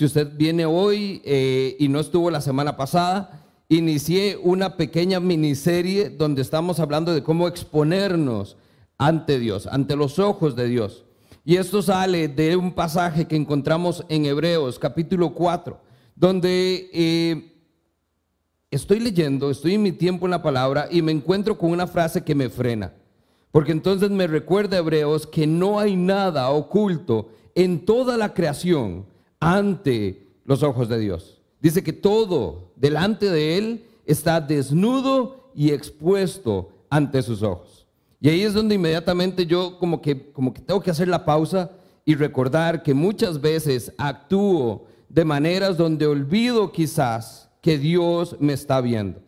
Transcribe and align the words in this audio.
Si 0.00 0.06
usted 0.06 0.34
viene 0.34 0.64
hoy 0.64 1.20
eh, 1.26 1.76
y 1.78 1.88
no 1.88 2.00
estuvo 2.00 2.30
la 2.30 2.40
semana 2.40 2.74
pasada, 2.74 3.44
inicié 3.68 4.38
una 4.42 4.78
pequeña 4.78 5.20
miniserie 5.20 6.08
donde 6.08 6.40
estamos 6.40 6.80
hablando 6.80 7.12
de 7.12 7.22
cómo 7.22 7.46
exponernos 7.46 8.56
ante 8.96 9.38
Dios, 9.38 9.66
ante 9.66 9.96
los 9.96 10.18
ojos 10.18 10.56
de 10.56 10.68
Dios. 10.68 11.04
Y 11.44 11.56
esto 11.56 11.82
sale 11.82 12.28
de 12.28 12.56
un 12.56 12.72
pasaje 12.72 13.26
que 13.26 13.36
encontramos 13.36 14.02
en 14.08 14.24
Hebreos 14.24 14.78
capítulo 14.78 15.34
4, 15.34 15.78
donde 16.16 16.88
eh, 16.94 17.52
estoy 18.70 19.00
leyendo, 19.00 19.50
estoy 19.50 19.74
en 19.74 19.82
mi 19.82 19.92
tiempo 19.92 20.24
en 20.26 20.30
la 20.30 20.42
palabra 20.42 20.88
y 20.90 21.02
me 21.02 21.12
encuentro 21.12 21.58
con 21.58 21.72
una 21.72 21.86
frase 21.86 22.24
que 22.24 22.34
me 22.34 22.48
frena. 22.48 22.94
Porque 23.52 23.72
entonces 23.72 24.08
me 24.08 24.26
recuerda 24.26 24.78
Hebreos 24.78 25.26
que 25.26 25.46
no 25.46 25.78
hay 25.78 25.94
nada 25.94 26.48
oculto 26.48 27.28
en 27.54 27.84
toda 27.84 28.16
la 28.16 28.32
creación 28.32 29.09
ante 29.40 30.28
los 30.44 30.62
ojos 30.62 30.88
de 30.88 30.98
Dios. 30.98 31.40
Dice 31.60 31.82
que 31.82 31.92
todo 31.92 32.72
delante 32.76 33.30
de 33.30 33.58
Él 33.58 33.86
está 34.06 34.40
desnudo 34.40 35.50
y 35.54 35.70
expuesto 35.70 36.70
ante 36.88 37.22
sus 37.22 37.42
ojos. 37.42 37.86
Y 38.20 38.28
ahí 38.28 38.42
es 38.42 38.52
donde 38.52 38.74
inmediatamente 38.74 39.46
yo 39.46 39.78
como 39.78 40.00
que, 40.00 40.30
como 40.32 40.52
que 40.52 40.60
tengo 40.60 40.80
que 40.80 40.90
hacer 40.90 41.08
la 41.08 41.24
pausa 41.24 41.70
y 42.04 42.14
recordar 42.14 42.82
que 42.82 42.92
muchas 42.94 43.40
veces 43.40 43.92
actúo 43.96 44.86
de 45.08 45.24
maneras 45.24 45.76
donde 45.76 46.06
olvido 46.06 46.70
quizás 46.70 47.48
que 47.60 47.78
Dios 47.78 48.36
me 48.38 48.52
está 48.52 48.80
viendo. 48.80 49.20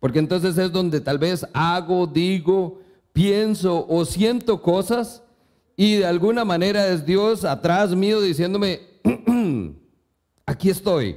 Porque 0.00 0.18
entonces 0.18 0.58
es 0.58 0.70
donde 0.72 1.00
tal 1.00 1.18
vez 1.18 1.46
hago, 1.54 2.06
digo, 2.06 2.80
pienso 3.12 3.86
o 3.88 4.04
siento 4.04 4.60
cosas 4.60 5.22
y 5.76 5.96
de 5.96 6.06
alguna 6.06 6.44
manera 6.44 6.88
es 6.88 7.06
Dios 7.06 7.44
atrás 7.44 7.94
mío 7.94 8.20
diciéndome, 8.20 8.93
aquí 10.46 10.70
estoy. 10.70 11.16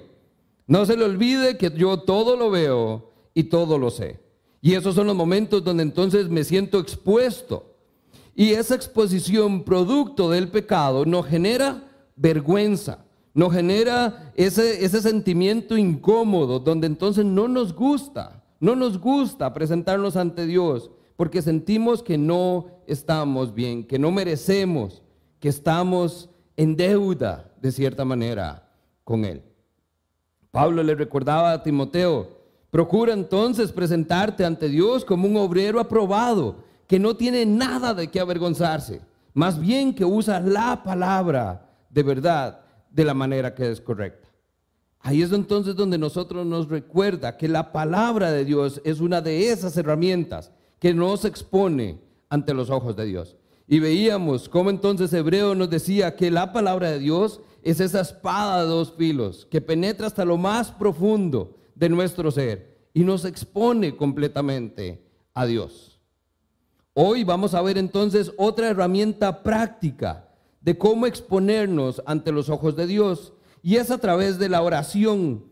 No 0.67 0.85
se 0.85 0.97
le 0.97 1.05
olvide 1.05 1.57
que 1.57 1.71
yo 1.71 1.99
todo 2.01 2.35
lo 2.35 2.51
veo 2.51 3.11
y 3.33 3.45
todo 3.45 3.77
lo 3.77 3.89
sé. 3.89 4.19
Y 4.61 4.73
esos 4.73 4.95
son 4.95 5.07
los 5.07 5.15
momentos 5.15 5.63
donde 5.63 5.83
entonces 5.83 6.29
me 6.29 6.43
siento 6.43 6.79
expuesto. 6.79 7.75
Y 8.35 8.51
esa 8.51 8.75
exposición 8.75 9.63
producto 9.63 10.29
del 10.29 10.49
pecado 10.49 11.05
nos 11.05 11.25
genera 11.25 11.83
vergüenza, 12.15 13.05
nos 13.33 13.53
genera 13.53 14.31
ese, 14.35 14.83
ese 14.83 15.01
sentimiento 15.01 15.77
incómodo, 15.77 16.59
donde 16.59 16.87
entonces 16.87 17.25
no 17.25 17.47
nos 17.47 17.73
gusta, 17.73 18.43
no 18.59 18.75
nos 18.75 18.99
gusta 18.99 19.53
presentarnos 19.53 20.15
ante 20.15 20.45
Dios, 20.45 20.91
porque 21.15 21.41
sentimos 21.41 22.03
que 22.03 22.17
no 22.17 22.67
estamos 22.85 23.53
bien, 23.53 23.83
que 23.83 23.97
no 23.97 24.11
merecemos, 24.11 25.01
que 25.39 25.49
estamos 25.49 26.29
en 26.57 26.75
deuda 26.75 27.49
de 27.61 27.71
cierta 27.71 28.03
manera 28.03 28.67
con 29.03 29.23
Él. 29.23 29.41
Pablo 30.51 30.83
le 30.83 30.95
recordaba 30.95 31.51
a 31.51 31.63
Timoteo, 31.63 32.29
procura 32.71 33.13
entonces 33.13 33.71
presentarte 33.71 34.43
ante 34.43 34.67
Dios 34.67 35.05
como 35.05 35.27
un 35.27 35.37
obrero 35.37 35.79
aprobado, 35.79 36.63
que 36.87 36.99
no 36.99 37.15
tiene 37.15 37.45
nada 37.45 37.93
de 37.93 38.07
qué 38.07 38.19
avergonzarse, 38.19 39.01
más 39.33 39.59
bien 39.59 39.93
que 39.93 40.03
usa 40.03 40.39
la 40.39 40.83
palabra 40.83 41.69
de 41.89 42.03
verdad 42.03 42.61
de 42.89 43.05
la 43.05 43.13
manera 43.13 43.53
que 43.53 43.69
es 43.69 43.79
correcta. 43.79 44.27
Ahí 44.99 45.21
es 45.21 45.31
entonces 45.31 45.75
donde 45.75 45.97
nosotros 45.97 46.45
nos 46.45 46.67
recuerda 46.67 47.37
que 47.37 47.47
la 47.47 47.71
palabra 47.71 48.31
de 48.31 48.43
Dios 48.43 48.81
es 48.83 48.99
una 48.99 49.21
de 49.21 49.51
esas 49.51 49.77
herramientas 49.77 50.51
que 50.79 50.93
nos 50.93 51.23
expone 51.23 52.01
ante 52.29 52.53
los 52.53 52.69
ojos 52.69 52.95
de 52.95 53.05
Dios. 53.05 53.37
Y 53.67 53.79
veíamos 53.79 54.47
cómo 54.47 54.69
entonces 54.69 55.11
Hebreo 55.11 55.53
nos 55.53 55.69
decía 55.69 56.15
que 56.15 56.31
la 56.31 56.53
palabra 56.53 56.89
de 56.89 56.99
Dios 56.99 57.41
es 57.63 57.81
esa 57.81 57.99
espada 57.99 58.61
de 58.61 58.69
dos 58.69 58.93
filos 58.97 59.45
que 59.51 59.59
penetra 59.59 60.07
hasta 60.07 60.23
lo 60.23 60.37
más 60.37 60.71
profundo 60.71 61.57
de 61.75 61.89
nuestro 61.89 62.31
ser 62.31 62.77
y 62.93 63.03
nos 63.03 63.25
expone 63.25 63.97
completamente 63.97 65.05
a 65.33 65.45
Dios. 65.45 65.99
Hoy 66.93 67.25
vamos 67.25 67.53
a 67.53 67.61
ver 67.61 67.77
entonces 67.77 68.31
otra 68.37 68.69
herramienta 68.69 69.43
práctica 69.43 70.29
de 70.61 70.77
cómo 70.77 71.05
exponernos 71.05 72.01
ante 72.05 72.31
los 72.31 72.49
ojos 72.49 72.75
de 72.77 72.87
Dios 72.87 73.33
y 73.61 73.75
es 73.75 73.91
a 73.91 73.97
través 73.97 74.39
de 74.39 74.47
la 74.47 74.61
oración. 74.61 75.43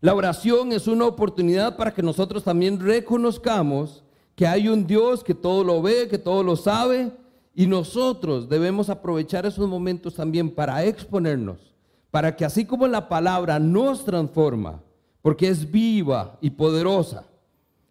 La 0.00 0.14
oración 0.14 0.70
es 0.70 0.86
una 0.86 1.06
oportunidad 1.06 1.76
para 1.76 1.92
que 1.92 2.02
nosotros 2.02 2.44
también 2.44 2.78
reconozcamos 2.78 4.04
que 4.38 4.46
hay 4.46 4.68
un 4.68 4.86
Dios 4.86 5.24
que 5.24 5.34
todo 5.34 5.64
lo 5.64 5.82
ve, 5.82 6.06
que 6.06 6.16
todo 6.16 6.44
lo 6.44 6.54
sabe, 6.54 7.10
y 7.56 7.66
nosotros 7.66 8.48
debemos 8.48 8.88
aprovechar 8.88 9.44
esos 9.44 9.68
momentos 9.68 10.14
también 10.14 10.48
para 10.48 10.84
exponernos, 10.84 11.74
para 12.12 12.36
que 12.36 12.44
así 12.44 12.64
como 12.64 12.86
la 12.86 13.08
palabra 13.08 13.58
nos 13.58 14.04
transforma, 14.04 14.80
porque 15.22 15.48
es 15.48 15.68
viva 15.68 16.38
y 16.40 16.50
poderosa, 16.50 17.24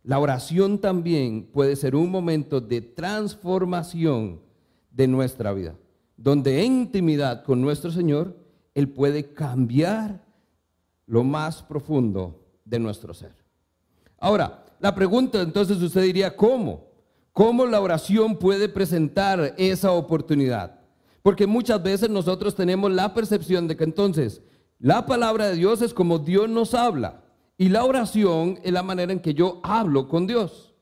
la 0.05 0.19
oración 0.19 0.79
también 0.79 1.43
puede 1.51 1.75
ser 1.75 1.97
un 1.97 2.09
momento 2.09 2.61
de 2.61 2.79
transformación 2.79 4.39
de 4.89 5.05
nuestra 5.05 5.51
vida, 5.51 5.75
donde 6.15 6.63
en 6.63 6.71
intimidad 6.77 7.43
con 7.43 7.59
nuestro 7.59 7.91
Señor, 7.91 8.37
Él 8.73 8.87
puede 8.87 9.33
cambiar 9.33 10.23
lo 11.07 11.25
más 11.25 11.61
profundo 11.61 12.39
de 12.63 12.79
nuestro 12.79 13.13
ser. 13.13 13.33
Ahora, 14.17 14.63
la 14.79 14.93
pregunta 14.93 15.41
entonces 15.41 15.81
usted 15.81 16.03
diría, 16.03 16.35
¿cómo? 16.35 16.87
¿Cómo 17.33 17.65
la 17.65 17.79
oración 17.79 18.37
puede 18.37 18.69
presentar 18.69 19.53
esa 19.57 19.91
oportunidad? 19.91 20.79
Porque 21.21 21.45
muchas 21.45 21.81
veces 21.83 22.09
nosotros 22.09 22.55
tenemos 22.55 22.91
la 22.91 23.13
percepción 23.13 23.67
de 23.67 23.77
que 23.77 23.83
entonces 23.83 24.41
la 24.79 25.05
palabra 25.05 25.47
de 25.47 25.55
Dios 25.55 25.81
es 25.81 25.93
como 25.93 26.19
Dios 26.19 26.49
nos 26.49 26.73
habla 26.73 27.23
y 27.57 27.69
la 27.69 27.83
oración 27.83 28.59
es 28.63 28.71
la 28.71 28.83
manera 28.83 29.11
en 29.11 29.19
que 29.19 29.33
yo 29.33 29.59
hablo 29.63 30.07
con 30.07 30.27
Dios. 30.27 30.73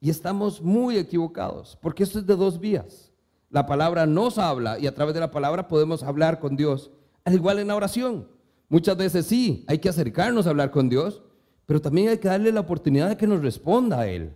Y 0.00 0.10
estamos 0.10 0.62
muy 0.62 0.96
equivocados, 0.96 1.78
porque 1.80 2.02
esto 2.02 2.18
es 2.18 2.26
de 2.26 2.36
dos 2.36 2.58
vías. 2.58 3.12
La 3.50 3.66
palabra 3.66 4.06
nos 4.06 4.38
habla 4.38 4.78
y 4.78 4.86
a 4.86 4.94
través 4.94 5.14
de 5.14 5.20
la 5.20 5.30
palabra 5.30 5.68
podemos 5.68 6.02
hablar 6.02 6.38
con 6.38 6.56
Dios, 6.56 6.90
al 7.24 7.34
igual 7.34 7.58
en 7.58 7.68
la 7.68 7.76
oración. 7.76 8.28
Muchas 8.68 8.96
veces 8.96 9.26
sí, 9.26 9.64
hay 9.68 9.78
que 9.78 9.88
acercarnos 9.88 10.46
a 10.46 10.50
hablar 10.50 10.70
con 10.70 10.88
Dios, 10.88 11.22
pero 11.66 11.80
también 11.80 12.08
hay 12.08 12.18
que 12.18 12.28
darle 12.28 12.52
la 12.52 12.60
oportunidad 12.60 13.08
de 13.08 13.16
que 13.16 13.26
nos 13.26 13.42
responda 13.42 14.00
a 14.00 14.08
Él, 14.08 14.32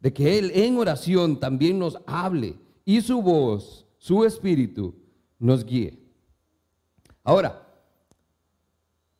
de 0.00 0.12
que 0.12 0.38
Él 0.38 0.50
en 0.54 0.78
oración 0.78 1.38
también 1.38 1.78
nos 1.78 1.98
hable 2.06 2.56
y 2.84 3.02
su 3.02 3.22
voz, 3.22 3.86
su 3.98 4.24
espíritu, 4.24 4.94
nos 5.38 5.64
guíe. 5.64 5.98
Ahora, 7.22 7.66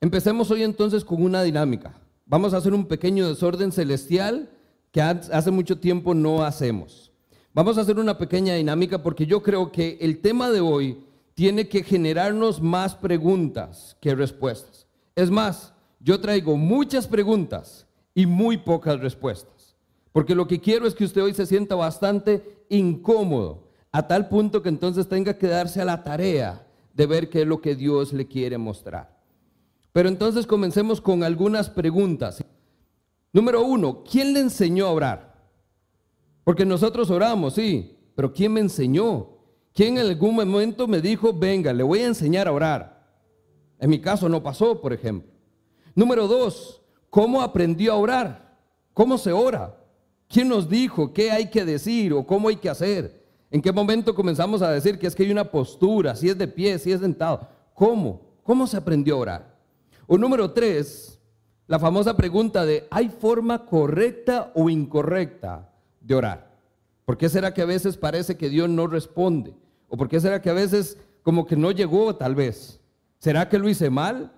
empecemos 0.01 0.51
hoy 0.51 0.63
entonces 0.63 1.05
con 1.05 1.23
una 1.23 1.43
dinámica. 1.43 1.95
Vamos 2.25 2.55
a 2.55 2.57
hacer 2.57 2.73
un 2.73 2.87
pequeño 2.87 3.29
desorden 3.29 3.73
celestial 3.73 4.51
que 4.91 5.01
hace 5.01 5.51
mucho 5.51 5.79
tiempo 5.79 6.15
no 6.15 6.43
hacemos. 6.43 7.13
Vamos 7.53 7.77
a 7.77 7.83
hacer 7.83 7.99
una 7.99 8.17
pequeña 8.17 8.55
dinámica 8.55 9.03
porque 9.03 9.27
yo 9.27 9.43
creo 9.43 9.71
que 9.71 9.99
el 10.01 10.21
tema 10.21 10.51
de 10.51 10.61
hoy 10.61 11.05
tiene 11.35 11.69
que 11.69 11.83
generarnos 11.83 12.61
más 12.61 12.95
preguntas 12.95 13.97
que 14.01 14.15
respuestas. 14.15 14.87
Es 15.15 15.31
más, 15.31 15.73
yo 16.01 16.19
traigo 16.21 16.57
muchas 16.57 17.07
preguntas 17.07 17.87
y 18.15 18.27
muy 18.27 18.57
pocas 18.57 18.99
respuestas. 18.99 19.77
Porque 20.13 20.35
lo 20.35 20.49
que 20.49 20.61
quiero 20.61 20.87
es 20.87 20.95
que 20.95 21.05
usted 21.05 21.23
hoy 21.23 21.35
se 21.35 21.47
sienta 21.47 21.75
bastante 21.77 22.65
incómodo, 22.69 23.69
a 23.93 24.07
tal 24.07 24.29
punto 24.29 24.63
que 24.63 24.69
entonces 24.69 25.09
tenga 25.09 25.37
que 25.37 25.47
darse 25.47 25.81
a 25.81 25.85
la 25.85 26.03
tarea 26.03 26.67
de 26.95 27.07
ver 27.07 27.29
qué 27.29 27.43
es 27.43 27.47
lo 27.47 27.61
que 27.61 27.77
Dios 27.77 28.13
le 28.13 28.27
quiere 28.27 28.59
mostrar. 28.59 29.21
Pero 29.93 30.09
entonces 30.09 30.47
comencemos 30.47 31.01
con 31.01 31.23
algunas 31.23 31.69
preguntas. 31.69 32.45
Número 33.33 33.63
uno, 33.63 34.03
¿quién 34.09 34.33
le 34.33 34.41
enseñó 34.41 34.87
a 34.87 34.93
orar? 34.93 35.35
Porque 36.45 36.65
nosotros 36.65 37.11
oramos, 37.11 37.55
sí, 37.55 37.97
pero 38.15 38.33
¿quién 38.33 38.53
me 38.53 38.61
enseñó? 38.61 39.29
¿Quién 39.73 39.99
en 39.99 40.07
algún 40.07 40.35
momento 40.35 40.89
me 40.89 41.01
dijo, 41.01 41.33
venga, 41.33 41.73
le 41.73 41.83
voy 41.83 42.01
a 42.01 42.07
enseñar 42.07 42.49
a 42.49 42.53
orar? 42.53 43.07
En 43.79 43.91
mi 43.91 44.01
caso 44.01 44.29
no 44.29 44.43
pasó, 44.43 44.81
por 44.81 44.93
ejemplo. 44.93 45.31
Número 45.95 46.27
dos, 46.27 46.81
¿cómo 47.09 47.43
aprendió 47.43 47.93
a 47.93 47.97
orar? 47.97 48.59
¿Cómo 48.95 49.19
se 49.19 49.33
ora? 49.33 49.77
¿Quién 50.29 50.49
nos 50.49 50.69
dijo 50.69 51.13
qué 51.13 51.31
hay 51.31 51.51
que 51.51 51.65
decir 51.65 52.13
o 52.13 52.25
cómo 52.27 52.49
hay 52.49 52.57
que 52.57 52.71
hacer? 52.71 53.25
¿En 53.51 53.61
qué 53.61 53.73
momento 53.73 54.15
comenzamos 54.15 54.63
a 54.63 54.71
decir 54.71 54.99
que 54.99 55.07
es 55.07 55.15
que 55.15 55.25
hay 55.25 55.33
una 55.33 55.51
postura, 55.51 56.15
si 56.15 56.29
es 56.29 56.39
de 56.39 56.47
pie, 56.47 56.79
si 56.79 56.93
es 56.93 57.01
sentado? 57.01 57.49
¿Cómo? 57.75 58.21
¿Cómo 58.45 58.67
se 58.67 58.77
aprendió 58.77 59.17
a 59.17 59.19
orar? 59.19 59.57
O 60.07 60.17
número 60.17 60.53
tres, 60.53 61.19
la 61.67 61.79
famosa 61.79 62.17
pregunta 62.17 62.65
de 62.65 62.87
¿hay 62.91 63.09
forma 63.09 63.67
correcta 63.67 64.53
o 64.55 64.71
incorrecta 64.71 65.73
de 66.01 66.15
orar? 66.15 66.51
¿Por 67.05 67.17
qué 67.17 67.29
será 67.29 67.53
que 67.53 67.63
a 67.63 67.67
veces 67.67 67.97
parece 67.97 68.37
que 68.37 68.49
Dios 68.49 68.69
no 68.69 68.87
responde? 68.87 69.55
¿O 69.89 69.97
por 69.97 70.09
qué 70.09 70.21
será 70.21 70.41
que 70.41 70.51
a 70.51 70.55
veces 70.55 70.97
como 71.23 71.47
que 71.47 71.57
no 71.57 71.73
llegó 71.73 72.15
tal 72.15 72.37
vez? 72.37 72.81
¿Será 73.19 73.49
que 73.49 73.59
lo 73.59 73.69
hice 73.69 73.91
mal? 73.91 74.33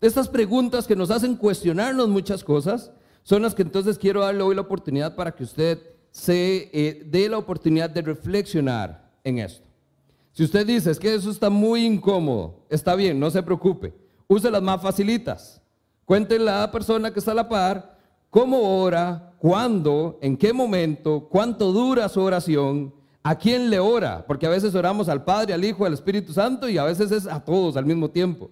Estas 0.00 0.28
preguntas 0.28 0.86
que 0.86 0.94
nos 0.94 1.10
hacen 1.10 1.34
cuestionarnos 1.34 2.08
muchas 2.08 2.44
cosas 2.44 2.92
son 3.22 3.42
las 3.42 3.54
que 3.54 3.62
entonces 3.62 3.98
quiero 3.98 4.20
darle 4.20 4.42
hoy 4.42 4.54
la 4.54 4.60
oportunidad 4.60 5.16
para 5.16 5.34
que 5.34 5.44
usted 5.44 5.78
se 6.10 6.70
eh, 6.72 7.02
dé 7.06 7.28
la 7.28 7.38
oportunidad 7.38 7.90
de 7.90 8.02
reflexionar 8.02 9.10
en 9.24 9.38
esto. 9.38 9.66
Si 10.32 10.44
usted 10.44 10.66
dice 10.66 10.92
es 10.92 10.98
que 10.98 11.14
eso 11.14 11.30
está 11.30 11.50
muy 11.50 11.84
incómodo, 11.84 12.64
está 12.70 12.94
bien, 12.94 13.18
no 13.18 13.30
se 13.30 13.42
preocupe. 13.42 13.92
Use 14.28 14.50
las 14.50 14.62
más 14.62 14.80
facilitas. 14.80 15.60
Cuéntenle 16.04 16.50
a 16.50 16.60
la 16.60 16.70
persona 16.70 17.12
que 17.12 17.18
está 17.18 17.32
a 17.32 17.34
la 17.34 17.48
par 17.48 17.98
cómo 18.30 18.80
ora, 18.82 19.34
cuándo, 19.38 20.18
en 20.22 20.36
qué 20.36 20.52
momento, 20.52 21.28
cuánto 21.30 21.72
dura 21.72 22.08
su 22.08 22.20
oración, 22.20 22.94
a 23.22 23.36
quién 23.36 23.68
le 23.68 23.78
ora, 23.78 24.24
porque 24.26 24.46
a 24.46 24.50
veces 24.50 24.74
oramos 24.74 25.08
al 25.08 25.24
Padre, 25.24 25.54
al 25.54 25.64
Hijo, 25.64 25.84
al 25.84 25.94
Espíritu 25.94 26.32
Santo 26.32 26.68
y 26.68 26.78
a 26.78 26.84
veces 26.84 27.10
es 27.10 27.26
a 27.26 27.44
todos 27.44 27.76
al 27.76 27.84
mismo 27.84 28.08
tiempo. 28.10 28.50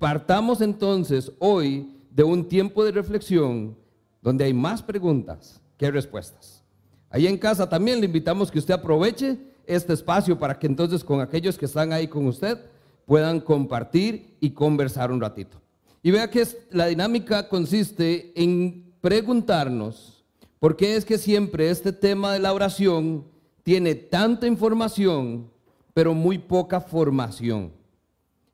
Partamos 0.00 0.62
entonces 0.62 1.30
hoy 1.38 1.94
de 2.10 2.24
un 2.24 2.48
tiempo 2.48 2.82
de 2.82 2.90
reflexión 2.90 3.76
donde 4.22 4.44
hay 4.44 4.54
más 4.54 4.82
preguntas 4.82 5.60
que 5.76 5.90
respuestas. 5.90 6.64
Ahí 7.10 7.26
en 7.26 7.36
casa 7.36 7.68
también 7.68 8.00
le 8.00 8.06
invitamos 8.06 8.50
que 8.50 8.58
usted 8.58 8.72
aproveche 8.72 9.36
este 9.66 9.92
espacio 9.92 10.38
para 10.38 10.58
que 10.58 10.66
entonces 10.66 11.04
con 11.04 11.20
aquellos 11.20 11.58
que 11.58 11.66
están 11.66 11.92
ahí 11.92 12.08
con 12.08 12.26
usted 12.26 12.58
puedan 13.04 13.40
compartir 13.40 14.38
y 14.40 14.52
conversar 14.52 15.12
un 15.12 15.20
ratito. 15.20 15.60
Y 16.02 16.10
vea 16.10 16.30
que 16.30 16.48
la 16.70 16.86
dinámica 16.86 17.46
consiste 17.46 18.32
en 18.34 18.94
preguntarnos 19.02 20.24
por 20.58 20.76
qué 20.76 20.96
es 20.96 21.04
que 21.04 21.18
siempre 21.18 21.68
este 21.68 21.92
tema 21.92 22.32
de 22.32 22.38
la 22.38 22.54
oración 22.54 23.26
tiene 23.62 23.94
tanta 23.96 24.46
información, 24.46 25.50
pero 25.92 26.14
muy 26.14 26.38
poca 26.38 26.80
formación. 26.80 27.78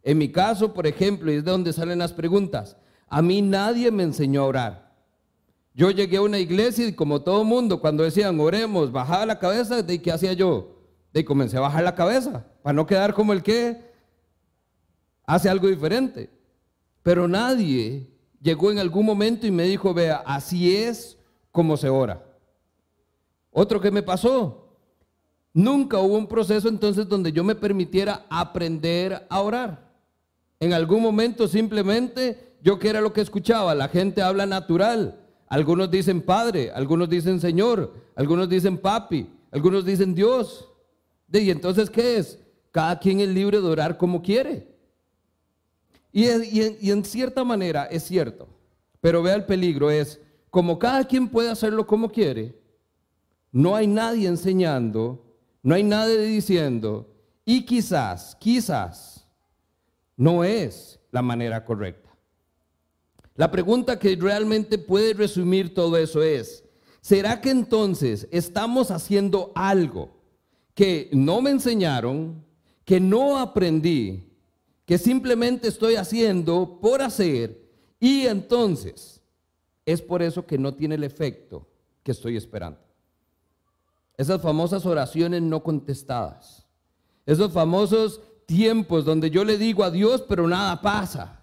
En 0.06 0.18
mi 0.18 0.30
caso, 0.30 0.72
por 0.72 0.86
ejemplo, 0.86 1.32
y 1.32 1.34
es 1.34 1.44
de 1.44 1.50
donde 1.50 1.72
salen 1.72 1.98
las 1.98 2.12
preguntas, 2.12 2.76
a 3.08 3.20
mí 3.22 3.42
nadie 3.42 3.90
me 3.90 4.04
enseñó 4.04 4.42
a 4.42 4.46
orar. 4.46 4.94
Yo 5.74 5.90
llegué 5.90 6.18
a 6.18 6.22
una 6.22 6.38
iglesia 6.38 6.86
y 6.86 6.92
como 6.92 7.22
todo 7.22 7.42
mundo, 7.42 7.80
cuando 7.80 8.04
decían 8.04 8.38
oremos, 8.38 8.92
bajaba 8.92 9.26
la 9.26 9.40
cabeza, 9.40 9.82
¿de 9.82 10.00
qué 10.00 10.12
hacía 10.12 10.32
yo? 10.32 10.78
De 11.12 11.24
comencé 11.24 11.56
a 11.56 11.62
bajar 11.62 11.82
la 11.82 11.96
cabeza, 11.96 12.46
para 12.62 12.72
no 12.72 12.86
quedar 12.86 13.14
como 13.14 13.32
el 13.32 13.42
que 13.42 13.82
hace 15.26 15.48
algo 15.48 15.66
diferente. 15.66 16.30
Pero 17.02 17.26
nadie 17.26 18.08
llegó 18.40 18.70
en 18.70 18.78
algún 18.78 19.04
momento 19.04 19.44
y 19.44 19.50
me 19.50 19.64
dijo, 19.64 19.92
vea, 19.92 20.22
así 20.24 20.72
es 20.76 21.18
como 21.50 21.76
se 21.76 21.88
ora. 21.88 22.24
Otro 23.50 23.80
que 23.80 23.90
me 23.90 24.04
pasó, 24.04 24.72
nunca 25.52 25.98
hubo 25.98 26.16
un 26.16 26.28
proceso 26.28 26.68
entonces 26.68 27.08
donde 27.08 27.32
yo 27.32 27.42
me 27.42 27.56
permitiera 27.56 28.24
aprender 28.30 29.26
a 29.28 29.40
orar. 29.40 29.85
En 30.60 30.72
algún 30.72 31.02
momento 31.02 31.48
simplemente 31.48 32.56
yo 32.62 32.78
que 32.78 32.88
era 32.88 33.00
lo 33.00 33.12
que 33.12 33.20
escuchaba, 33.20 33.74
la 33.74 33.88
gente 33.88 34.22
habla 34.22 34.46
natural. 34.46 35.20
Algunos 35.48 35.90
dicen 35.90 36.22
Padre, 36.22 36.72
algunos 36.72 37.08
dicen 37.08 37.40
Señor, 37.40 37.94
algunos 38.16 38.48
dicen 38.48 38.78
Papi, 38.78 39.30
algunos 39.52 39.84
dicen 39.84 40.14
Dios. 40.14 40.68
¿Y 41.32 41.50
entonces 41.50 41.90
qué 41.90 42.16
es? 42.16 42.38
Cada 42.72 42.98
quien 42.98 43.20
es 43.20 43.28
libre 43.28 43.60
de 43.60 43.66
orar 43.66 43.96
como 43.96 44.22
quiere. 44.22 44.74
Y, 46.12 46.24
y 46.24 46.90
en 46.90 47.04
cierta 47.04 47.44
manera 47.44 47.84
es 47.84 48.02
cierto, 48.04 48.48
pero 49.00 49.22
vea 49.22 49.34
el 49.34 49.44
peligro, 49.44 49.90
es 49.90 50.20
como 50.50 50.78
cada 50.78 51.04
quien 51.04 51.28
puede 51.28 51.50
hacerlo 51.50 51.86
como 51.86 52.10
quiere, 52.10 52.58
no 53.52 53.76
hay 53.76 53.86
nadie 53.86 54.26
enseñando, 54.26 55.36
no 55.62 55.74
hay 55.74 55.82
nadie 55.82 56.18
diciendo, 56.18 57.14
y 57.44 57.64
quizás, 57.64 58.36
quizás, 58.40 59.15
no 60.16 60.44
es 60.44 60.98
la 61.10 61.22
manera 61.22 61.64
correcta. 61.64 62.06
La 63.36 63.50
pregunta 63.50 63.98
que 63.98 64.16
realmente 64.16 64.78
puede 64.78 65.12
resumir 65.12 65.74
todo 65.74 65.96
eso 65.98 66.22
es, 66.22 66.64
¿será 67.02 67.40
que 67.40 67.50
entonces 67.50 68.26
estamos 68.30 68.90
haciendo 68.90 69.52
algo 69.54 70.10
que 70.74 71.10
no 71.12 71.42
me 71.42 71.50
enseñaron, 71.50 72.42
que 72.84 72.98
no 72.98 73.38
aprendí, 73.38 74.32
que 74.86 74.96
simplemente 74.96 75.68
estoy 75.68 75.96
haciendo 75.96 76.78
por 76.80 77.02
hacer 77.02 77.66
y 78.00 78.26
entonces 78.26 79.20
es 79.84 80.00
por 80.00 80.22
eso 80.22 80.46
que 80.46 80.58
no 80.58 80.74
tiene 80.74 80.94
el 80.94 81.04
efecto 81.04 81.66
que 82.02 82.12
estoy 82.12 82.36
esperando? 82.38 82.80
Esas 84.16 84.40
famosas 84.40 84.86
oraciones 84.86 85.42
no 85.42 85.62
contestadas, 85.62 86.66
esos 87.26 87.52
famosos 87.52 88.22
tiempos 88.46 89.04
donde 89.04 89.30
yo 89.30 89.44
le 89.44 89.58
digo 89.58 89.84
a 89.84 89.90
Dios 89.90 90.24
pero 90.26 90.48
nada 90.48 90.80
pasa. 90.80 91.40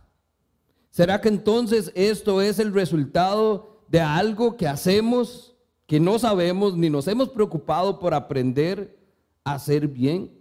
¿Será 0.89 1.21
que 1.21 1.29
entonces 1.29 1.91
esto 1.95 2.41
es 2.41 2.59
el 2.59 2.73
resultado 2.73 3.83
de 3.87 3.99
algo 3.99 4.57
que 4.57 4.67
hacemos 4.67 5.55
que 5.87 5.99
no 5.99 6.17
sabemos 6.17 6.77
ni 6.77 6.89
nos 6.89 7.07
hemos 7.07 7.29
preocupado 7.29 7.99
por 7.99 8.13
aprender 8.13 8.97
a 9.43 9.55
hacer 9.55 9.87
bien? 9.87 10.31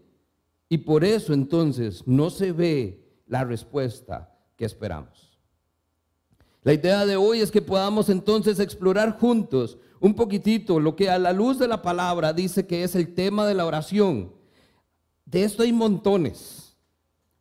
Y 0.68 0.78
por 0.78 1.04
eso 1.04 1.34
entonces 1.34 2.02
no 2.06 2.30
se 2.30 2.52
ve 2.52 3.02
la 3.26 3.44
respuesta 3.44 4.34
que 4.56 4.64
esperamos. 4.64 5.38
La 6.62 6.72
idea 6.72 7.04
de 7.06 7.16
hoy 7.16 7.40
es 7.40 7.50
que 7.50 7.60
podamos 7.60 8.08
entonces 8.08 8.60
explorar 8.60 9.18
juntos 9.18 9.78
un 10.00 10.14
poquitito 10.14 10.80
lo 10.80 10.96
que 10.96 11.10
a 11.10 11.18
la 11.18 11.32
luz 11.32 11.58
de 11.58 11.68
la 11.68 11.82
palabra 11.82 12.32
dice 12.32 12.66
que 12.66 12.84
es 12.84 12.94
el 12.94 13.14
tema 13.14 13.46
de 13.46 13.54
la 13.54 13.66
oración. 13.66 14.32
De 15.32 15.44
esto 15.44 15.62
hay 15.62 15.72
montones. 15.72 16.76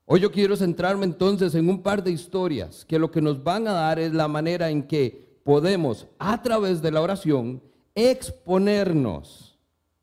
Hoy 0.06 0.22
yo 0.22 0.32
quiero 0.32 0.56
centrarme 0.56 1.04
entonces 1.04 1.54
en 1.56 1.68
un 1.68 1.84
par 1.84 2.02
de 2.02 2.10
historias 2.10 2.86
que 2.86 2.98
lo 2.98 3.12
que 3.12 3.22
nos 3.22 3.44
van 3.44 3.68
a 3.68 3.74
dar 3.74 4.00
es 4.00 4.14
la 4.14 4.30
manera 4.30 4.70
en 4.70 4.88
que 4.88 5.42
podemos, 5.44 6.08
a 6.18 6.42
través 6.42 6.82
de 6.82 6.90
la 6.90 7.02
oración, 7.02 7.62
exponernos 7.94 9.60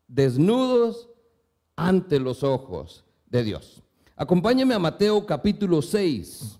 desnudos 0.07 1.09
ante 1.75 2.19
los 2.19 2.43
ojos 2.43 3.05
de 3.25 3.43
Dios. 3.43 3.81
Acompáñeme 4.15 4.75
a 4.75 4.79
Mateo 4.79 5.25
capítulo 5.25 5.81
6. 5.81 6.59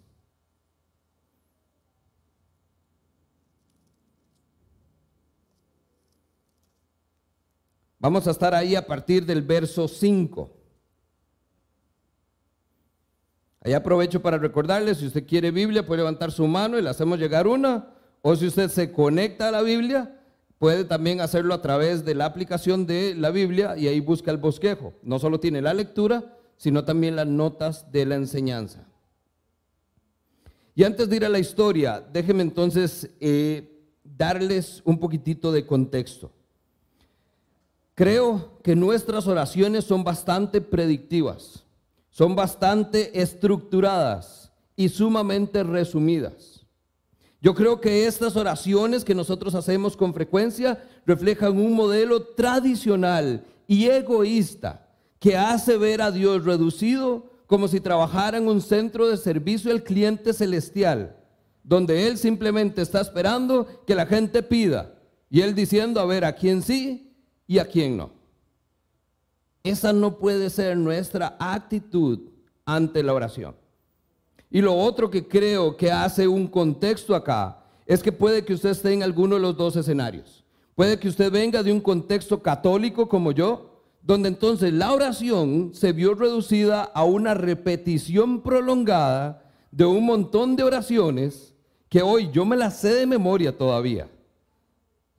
Vamos 7.99 8.27
a 8.27 8.31
estar 8.31 8.55
ahí 8.55 8.73
a 8.73 8.87
partir 8.87 9.23
del 9.27 9.43
verso 9.43 9.87
5. 9.87 10.55
Ahí 13.61 13.73
aprovecho 13.73 14.21
para 14.21 14.37
recordarle, 14.37 14.95
si 14.95 15.07
usted 15.07 15.25
quiere 15.25 15.51
Biblia, 15.51 15.85
puede 15.85 15.99
levantar 15.99 16.31
su 16.31 16.47
mano 16.47 16.77
y 16.77 16.81
le 16.81 16.89
hacemos 16.89 17.19
llegar 17.19 17.47
una. 17.47 17.87
O 18.21 18.35
si 18.35 18.47
usted 18.47 18.69
se 18.69 18.91
conecta 18.91 19.49
a 19.49 19.51
la 19.51 19.61
Biblia, 19.61 20.15
puede 20.57 20.85
también 20.85 21.19
hacerlo 21.19 21.53
a 21.53 21.61
través 21.61 22.05
de 22.05 22.15
la 22.15 22.25
aplicación 22.25 22.85
de 22.85 23.15
la 23.15 23.31
Biblia 23.31 23.77
y 23.77 23.87
ahí 23.87 23.99
busca 23.99 24.31
el 24.31 24.37
bosquejo. 24.37 24.93
No 25.03 25.19
solo 25.19 25.39
tiene 25.39 25.61
la 25.61 25.73
lectura, 25.73 26.37
sino 26.57 26.85
también 26.85 27.15
las 27.15 27.27
notas 27.27 27.91
de 27.91 28.05
la 28.05 28.15
enseñanza. 28.15 28.85
Y 30.73 30.83
antes 30.85 31.09
de 31.09 31.17
ir 31.17 31.25
a 31.25 31.29
la 31.29 31.39
historia, 31.39 32.01
déjenme 32.13 32.43
entonces 32.43 33.09
eh, 33.19 33.81
darles 34.03 34.81
un 34.85 34.99
poquitito 34.99 35.51
de 35.51 35.65
contexto. 35.65 36.31
Creo 37.95 38.61
que 38.63 38.77
nuestras 38.77 39.27
oraciones 39.27 39.83
son 39.83 40.05
bastante 40.05 40.61
predictivas 40.61 41.65
son 42.09 42.35
bastante 42.35 43.19
estructuradas 43.19 44.51
y 44.75 44.89
sumamente 44.89 45.63
resumidas. 45.63 46.65
Yo 47.41 47.55
creo 47.55 47.79
que 47.79 48.05
estas 48.05 48.35
oraciones 48.35 49.05
que 49.05 49.15
nosotros 49.15 49.55
hacemos 49.55 49.95
con 49.95 50.13
frecuencia 50.13 50.83
reflejan 51.05 51.57
un 51.57 51.73
modelo 51.73 52.21
tradicional 52.23 53.45
y 53.67 53.85
egoísta 53.85 54.87
que 55.19 55.37
hace 55.37 55.77
ver 55.77 56.01
a 56.01 56.11
Dios 56.11 56.43
reducido 56.43 57.29
como 57.47 57.67
si 57.67 57.79
trabajara 57.79 58.37
en 58.37 58.47
un 58.47 58.61
centro 58.61 59.07
de 59.07 59.17
servicio 59.17 59.71
al 59.71 59.83
cliente 59.83 60.33
celestial, 60.33 61.15
donde 61.63 62.07
Él 62.07 62.17
simplemente 62.17 62.81
está 62.81 62.99
esperando 63.01 63.67
que 63.87 63.95
la 63.95 64.05
gente 64.05 64.43
pida 64.43 64.93
y 65.29 65.41
Él 65.41 65.55
diciendo 65.55 65.99
a 65.99 66.05
ver 66.05 66.25
a 66.25 66.33
quién 66.33 66.61
sí 66.61 67.15
y 67.47 67.59
a 67.59 67.65
quién 67.65 67.95
no. 67.95 68.18
Esa 69.63 69.93
no 69.93 70.17
puede 70.17 70.49
ser 70.49 70.77
nuestra 70.77 71.35
actitud 71.39 72.19
ante 72.65 73.03
la 73.03 73.13
oración. 73.13 73.55
Y 74.51 74.61
lo 74.61 74.75
otro 74.75 75.09
que 75.09 75.27
creo 75.27 75.75
que 75.77 75.91
hace 75.91 76.27
un 76.27 76.47
contexto 76.47 77.13
acá 77.13 77.63
es 77.85 78.01
que 78.01 78.11
puede 78.11 78.43
que 78.43 78.53
usted 78.53 78.69
esté 78.69 78.93
en 78.93 79.03
alguno 79.03 79.35
de 79.35 79.41
los 79.41 79.57
dos 79.57 79.75
escenarios. 79.75 80.43
Puede 80.75 80.97
que 80.97 81.09
usted 81.09 81.31
venga 81.31 81.61
de 81.61 81.71
un 81.71 81.81
contexto 81.81 82.41
católico 82.41 83.09
como 83.09 83.31
yo, 83.31 83.83
donde 84.01 84.29
entonces 84.29 84.71
la 84.73 84.93
oración 84.93 85.71
se 85.73 85.91
vio 85.91 86.15
reducida 86.15 86.83
a 86.83 87.03
una 87.03 87.33
repetición 87.33 88.41
prolongada 88.41 89.43
de 89.71 89.85
un 89.85 90.05
montón 90.05 90.55
de 90.55 90.63
oraciones 90.63 91.53
que 91.89 92.01
hoy 92.01 92.29
yo 92.31 92.45
me 92.45 92.55
las 92.55 92.79
sé 92.79 92.93
de 92.93 93.05
memoria 93.05 93.55
todavía. 93.55 94.07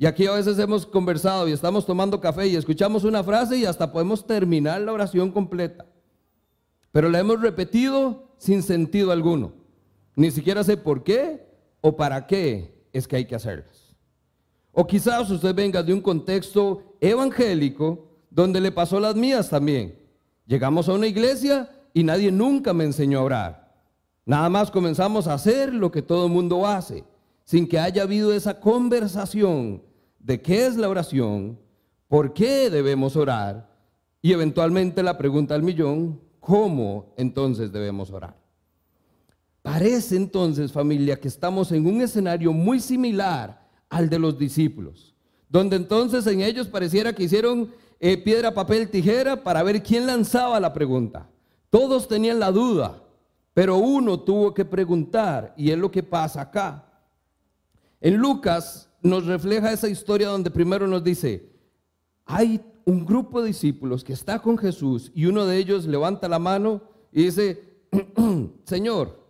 Y 0.00 0.06
aquí 0.06 0.26
a 0.26 0.32
veces 0.32 0.58
hemos 0.58 0.86
conversado 0.86 1.46
y 1.46 1.52
estamos 1.52 1.84
tomando 1.84 2.22
café 2.22 2.48
y 2.48 2.56
escuchamos 2.56 3.04
una 3.04 3.22
frase 3.22 3.58
y 3.58 3.66
hasta 3.66 3.92
podemos 3.92 4.26
terminar 4.26 4.80
la 4.80 4.94
oración 4.94 5.30
completa. 5.30 5.84
Pero 6.90 7.10
la 7.10 7.18
hemos 7.18 7.38
repetido 7.38 8.32
sin 8.38 8.62
sentido 8.62 9.12
alguno. 9.12 9.52
Ni 10.16 10.30
siquiera 10.30 10.64
sé 10.64 10.78
por 10.78 11.04
qué 11.04 11.46
o 11.82 11.96
para 11.96 12.26
qué 12.26 12.82
es 12.94 13.06
que 13.06 13.16
hay 13.16 13.26
que 13.26 13.34
hacerlas. 13.34 13.94
O 14.72 14.86
quizás 14.86 15.30
usted 15.30 15.54
venga 15.54 15.82
de 15.82 15.92
un 15.92 16.00
contexto 16.00 16.96
evangélico 16.98 18.08
donde 18.30 18.58
le 18.58 18.72
pasó 18.72 19.00
las 19.00 19.14
mías 19.14 19.50
también. 19.50 19.98
Llegamos 20.46 20.88
a 20.88 20.94
una 20.94 21.08
iglesia 21.08 21.70
y 21.92 22.04
nadie 22.04 22.32
nunca 22.32 22.72
me 22.72 22.84
enseñó 22.84 23.18
a 23.18 23.24
orar. 23.24 23.74
Nada 24.24 24.48
más 24.48 24.70
comenzamos 24.70 25.26
a 25.26 25.34
hacer 25.34 25.74
lo 25.74 25.90
que 25.90 26.00
todo 26.00 26.24
el 26.24 26.32
mundo 26.32 26.66
hace, 26.66 27.04
sin 27.44 27.68
que 27.68 27.78
haya 27.78 28.04
habido 28.04 28.32
esa 28.32 28.60
conversación 28.60 29.89
de 30.20 30.40
qué 30.40 30.66
es 30.66 30.76
la 30.76 30.88
oración, 30.88 31.58
por 32.08 32.32
qué 32.32 32.70
debemos 32.70 33.16
orar 33.16 33.70
y 34.22 34.32
eventualmente 34.32 35.02
la 35.02 35.18
pregunta 35.18 35.54
al 35.54 35.62
millón, 35.62 36.20
¿cómo 36.38 37.14
entonces 37.16 37.72
debemos 37.72 38.10
orar? 38.10 38.36
Parece 39.62 40.16
entonces, 40.16 40.72
familia, 40.72 41.18
que 41.18 41.28
estamos 41.28 41.72
en 41.72 41.86
un 41.86 42.00
escenario 42.00 42.52
muy 42.52 42.80
similar 42.80 43.68
al 43.88 44.08
de 44.08 44.18
los 44.18 44.38
discípulos, 44.38 45.14
donde 45.48 45.76
entonces 45.76 46.26
en 46.26 46.40
ellos 46.40 46.68
pareciera 46.68 47.14
que 47.14 47.24
hicieron 47.24 47.70
eh, 47.98 48.16
piedra, 48.16 48.54
papel, 48.54 48.88
tijera 48.88 49.42
para 49.42 49.62
ver 49.62 49.82
quién 49.82 50.06
lanzaba 50.06 50.60
la 50.60 50.72
pregunta. 50.72 51.28
Todos 51.68 52.08
tenían 52.08 52.40
la 52.40 52.50
duda, 52.50 53.02
pero 53.52 53.76
uno 53.76 54.20
tuvo 54.20 54.54
que 54.54 54.64
preguntar 54.64 55.54
y 55.56 55.70
es 55.70 55.78
lo 55.78 55.90
que 55.90 56.02
pasa 56.02 56.40
acá. 56.40 56.89
En 58.00 58.16
Lucas 58.16 58.90
nos 59.02 59.26
refleja 59.26 59.72
esa 59.72 59.88
historia 59.88 60.28
donde 60.28 60.50
primero 60.50 60.86
nos 60.86 61.04
dice, 61.04 61.50
hay 62.24 62.60
un 62.84 63.04
grupo 63.04 63.40
de 63.40 63.48
discípulos 63.48 64.02
que 64.02 64.12
está 64.12 64.40
con 64.40 64.56
Jesús 64.56 65.12
y 65.14 65.26
uno 65.26 65.46
de 65.46 65.58
ellos 65.58 65.86
levanta 65.86 66.28
la 66.28 66.38
mano 66.38 66.82
y 67.12 67.24
dice, 67.24 67.82
Señor, 68.64 69.20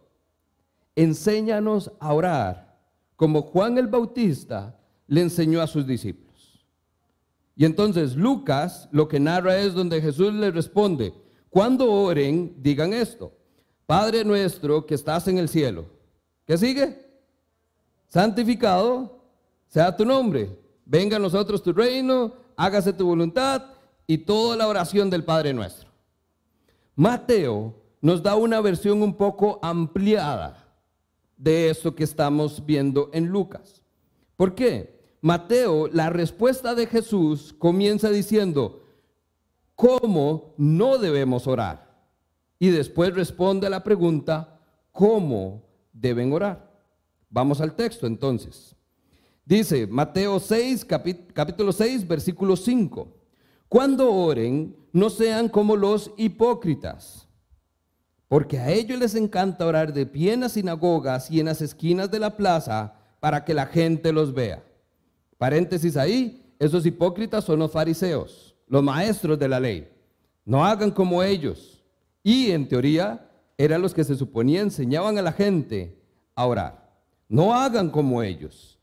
enséñanos 0.95 1.93
a 1.99 2.13
orar 2.13 2.79
como 3.17 3.43
Juan 3.43 3.77
el 3.77 3.89
Bautista 3.89 4.79
le 5.07 5.23
enseñó 5.23 5.61
a 5.61 5.67
sus 5.67 5.87
discípulos. 5.87 6.65
Y 7.57 7.65
entonces 7.65 8.17
Lucas 8.17 8.89
lo 8.93 9.09
que 9.09 9.21
narra 9.21 9.59
es 9.59 9.75
donde 9.75 10.01
Jesús 10.01 10.33
le 10.33 10.51
responde, 10.51 11.13
cuando 11.51 11.91
oren, 11.91 12.55
digan 12.63 12.93
esto, 12.93 13.37
Padre 13.85 14.25
nuestro 14.25 14.87
que 14.87 14.95
estás 14.95 15.27
en 15.27 15.39
el 15.39 15.49
cielo. 15.49 15.87
¿Qué 16.47 16.57
sigue? 16.57 17.10
Santificado 18.11 19.23
sea 19.69 19.97
tu 19.97 20.05
nombre. 20.05 20.59
Venga 20.85 21.17
a 21.17 21.21
nosotros 21.21 21.63
tu 21.63 21.73
reino, 21.73 22.35
hágase 22.57 22.93
tu 22.93 23.07
voluntad 23.07 23.65
y 24.07 24.19
toda 24.19 24.57
la 24.57 24.67
oración 24.67 25.09
del 25.09 25.25
Padre 25.25 25.55
nuestro. 25.55 25.89
Mateo 26.97 27.73
nos 28.01 28.21
da 28.23 28.35
una 28.35 28.61
versión 28.61 29.03
un 29.03 29.15
poco 29.15 29.61
ampliada 29.63 30.67
de 31.37 31.71
eso 31.71 31.95
que 31.95 32.03
estamos 32.03 32.67
viendo 32.67 33.11
en 33.13 33.27
Lucas. 33.27 33.81
¿Por 34.37 34.57
qué? 34.57 34.99
Mateo, 35.21 35.87
la 35.87 36.11
respuesta 36.11 36.75
de 36.75 36.87
Jesús 36.87 37.55
comienza 37.59 38.11
diciendo, 38.11 38.83
¿cómo 39.77 40.55
no 40.57 40.99
debemos 40.99 41.47
orar? 41.47 41.89
Y 42.59 42.71
después 42.71 43.15
responde 43.15 43.69
a 43.69 43.71
la 43.71 43.85
pregunta, 43.85 44.59
¿cómo 44.91 45.63
deben 45.93 46.33
orar? 46.33 46.70
Vamos 47.31 47.61
al 47.61 47.75
texto 47.75 48.07
entonces. 48.07 48.77
Dice 49.45 49.87
Mateo 49.87 50.39
6, 50.39 50.85
capítulo 50.85 51.73
6, 51.73 52.07
versículo 52.07 52.57
5. 52.57 53.09
Cuando 53.69 54.13
oren, 54.13 54.77
no 54.93 55.09
sean 55.09 55.49
como 55.49 55.77
los 55.77 56.11
hipócritas 56.19 57.29
porque 58.31 58.61
a 58.61 58.71
ellos 58.71 58.97
les 58.97 59.17
encanta 59.17 59.67
orar 59.67 59.93
de 59.93 60.07
pie 60.07 60.35
en 60.35 60.43
las 60.43 60.53
sinagogas 60.53 61.29
y 61.33 61.41
en 61.41 61.47
las 61.47 61.61
esquinas 61.61 62.13
de 62.13 62.21
la 62.21 62.37
plaza 62.37 62.95
para 63.19 63.45
que 63.45 63.53
la 63.53 63.67
gente 63.67 64.13
los 64.13 64.33
vea. 64.33 64.63
Paréntesis 65.37 65.97
ahí, 65.97 66.55
esos 66.61 66.87
hipócritas 66.87 67.43
son 67.43 67.59
los 67.59 67.73
fariseos, 67.73 68.55
los 68.69 68.85
maestros 68.85 69.37
de 69.37 69.49
la 69.49 69.59
ley. 69.59 69.91
No 70.45 70.65
hagan 70.65 70.93
como 70.93 71.25
ellos. 71.25 71.83
Y 72.23 72.53
en 72.53 72.69
teoría 72.69 73.29
eran 73.59 73.83
los 73.83 73.93
que 73.93 74.05
se 74.05 74.15
suponía 74.15 74.61
enseñaban 74.61 75.19
a 75.19 75.23
la 75.23 75.33
gente 75.33 76.01
a 76.37 76.47
orar. 76.47 76.80
No 77.31 77.55
hagan 77.55 77.89
como 77.91 78.23
ellos. 78.23 78.77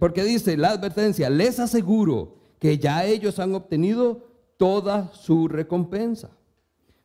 Porque 0.00 0.24
dice 0.24 0.56
la 0.56 0.70
advertencia, 0.70 1.28
les 1.28 1.60
aseguro 1.60 2.36
que 2.58 2.78
ya 2.78 3.04
ellos 3.04 3.38
han 3.38 3.54
obtenido 3.54 4.26
toda 4.56 5.12
su 5.12 5.46
recompensa. 5.46 6.30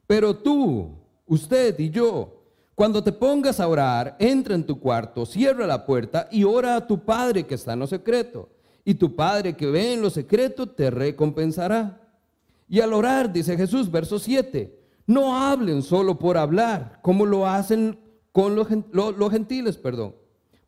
Pero 0.07 0.35
tú, 0.35 0.89
usted 1.27 1.77
y 1.79 1.89
yo. 1.89 2.39
Cuando 2.75 3.03
te 3.03 3.11
pongas 3.11 3.59
a 3.59 3.67
orar, 3.67 4.15
entra 4.17 4.55
en 4.55 4.65
tu 4.65 4.79
cuarto, 4.79 5.27
cierra 5.27 5.67
la 5.67 5.85
puerta 5.85 6.27
y 6.31 6.43
ora 6.43 6.75
a 6.75 6.87
tu 6.87 7.03
Padre 7.03 7.45
que 7.45 7.55
está 7.55 7.73
en 7.73 7.79
lo 7.79 7.87
secreto. 7.87 8.49
Y 8.85 8.95
tu 8.95 9.15
Padre 9.15 9.55
que 9.55 9.67
ve 9.67 9.93
en 9.93 10.01
lo 10.01 10.09
secreto 10.09 10.67
te 10.67 10.89
recompensará. 10.89 11.99
Y 12.69 12.79
al 12.79 12.93
orar, 12.93 13.31
dice 13.31 13.57
Jesús, 13.57 13.91
verso 13.91 14.17
7, 14.17 14.79
no 15.05 15.37
hablen 15.37 15.83
solo 15.83 16.17
por 16.17 16.37
hablar, 16.37 16.99
como 17.01 17.25
lo 17.25 17.45
hacen 17.45 17.99
con 18.31 18.55
los, 18.55 18.67
los 18.91 19.31
gentiles, 19.31 19.77
perdón, 19.77 20.15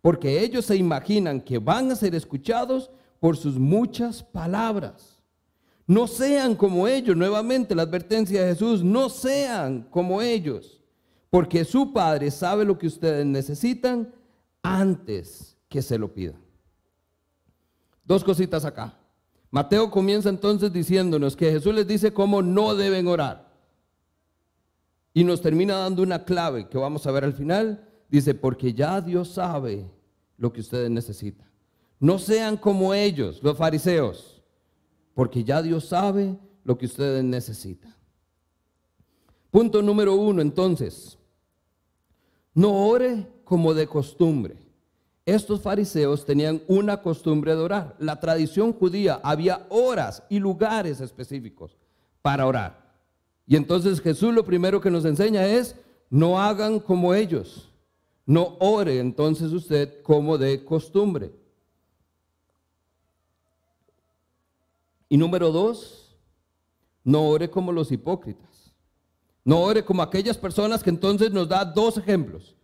porque 0.06 0.44
ellos 0.44 0.66
se 0.66 0.76
imaginan 0.76 1.42
que 1.42 1.58
van 1.58 1.90
a 1.90 1.96
ser 1.96 2.14
escuchados 2.14 2.92
por 3.20 3.38
sus 3.38 3.58
muchas 3.58 4.22
palabras. 4.22 5.20
No 5.88 6.06
sean 6.06 6.54
como 6.54 6.88
ellos, 6.88 7.18
nuevamente 7.18 7.74
la 7.74 7.82
advertencia 7.82 8.44
de 8.44 8.50
Jesús, 8.50 8.84
no 8.84 9.10
sean 9.10 9.82
como 9.90 10.22
ellos, 10.22 10.80
porque 11.32 11.66
su 11.66 11.92
Padre 11.92 12.30
sabe 12.30 12.66
lo 12.66 12.78
que 12.78 12.86
ustedes 12.86 13.26
necesitan 13.26 14.14
antes 14.62 15.58
que 15.68 15.82
se 15.82 15.98
lo 15.98 16.14
pidan. 16.14 16.40
Dos 18.04 18.24
cositas 18.24 18.64
acá. 18.64 18.96
Mateo 19.50 19.90
comienza 19.90 20.30
entonces 20.30 20.72
diciéndonos 20.72 21.36
que 21.36 21.52
Jesús 21.52 21.74
les 21.74 21.88
dice 21.88 22.14
cómo 22.14 22.44
no 22.44 22.76
deben 22.76 23.08
orar. 23.08 23.52
Y 25.16 25.24
nos 25.24 25.42
termina 25.42 25.78
dando 25.78 26.04
una 26.04 26.26
clave 26.26 26.70
que 26.70 26.78
vamos 26.78 27.08
a 27.08 27.12
ver 27.12 27.24
al 27.24 27.34
final. 27.34 27.90
Dice, 28.08 28.36
porque 28.36 28.72
ya 28.72 29.02
Dios 29.02 29.30
sabe 29.30 29.95
lo 30.38 30.52
que 30.52 30.62
ustedes 30.62 30.90
necesitan. 30.90 31.48
No 32.00 32.20
sean 32.20 32.58
como 32.58 32.94
ellos, 32.94 33.42
los 33.42 33.58
fariseos 33.58 34.36
porque 35.16 35.44
ya 35.44 35.64
Dios 35.64 35.86
sabe 35.86 36.38
lo 36.64 36.78
que 36.78 36.86
ustedes 36.86 37.24
necesitan. 37.24 37.96
Punto 39.50 39.82
número 39.82 40.14
uno, 40.14 40.42
entonces, 40.42 41.18
no 42.54 42.86
ore 42.86 43.26
como 43.46 43.74
de 43.74 43.88
costumbre. 43.88 44.58
Estos 45.26 45.62
fariseos 45.62 46.26
tenían 46.26 46.62
una 46.68 47.02
costumbre 47.02 47.56
de 47.56 47.62
orar. 47.62 47.96
La 47.98 48.20
tradición 48.20 48.74
judía 48.74 49.22
había 49.24 49.66
horas 49.70 50.22
y 50.30 50.38
lugares 50.38 51.00
específicos 51.00 51.78
para 52.22 52.46
orar. 52.46 52.94
Y 53.48 53.56
entonces 53.56 54.02
Jesús 54.02 54.34
lo 54.34 54.44
primero 54.44 54.82
que 54.82 54.92
nos 54.92 55.06
enseña 55.06 55.48
es, 55.48 55.76
no 56.10 56.40
hagan 56.40 56.80
como 56.80 57.14
ellos. 57.14 57.72
No 58.26 58.58
ore 58.60 59.00
entonces 59.00 59.52
usted 59.52 60.02
como 60.02 60.38
de 60.38 60.64
costumbre. 60.64 61.32
Y 65.08 65.18
número 65.18 65.52
dos, 65.52 66.16
no 67.04 67.28
ore 67.28 67.50
como 67.50 67.72
los 67.72 67.92
hipócritas. 67.92 68.74
No 69.44 69.62
ore 69.62 69.86
como 69.86 70.02
aquellas 70.02 70.38
personas 70.38 70.82
que 70.82 70.90
entonces 70.90 71.32
nos 71.32 71.48
da 71.48 71.64
dos 71.64 71.98
ejemplos. 71.98 72.56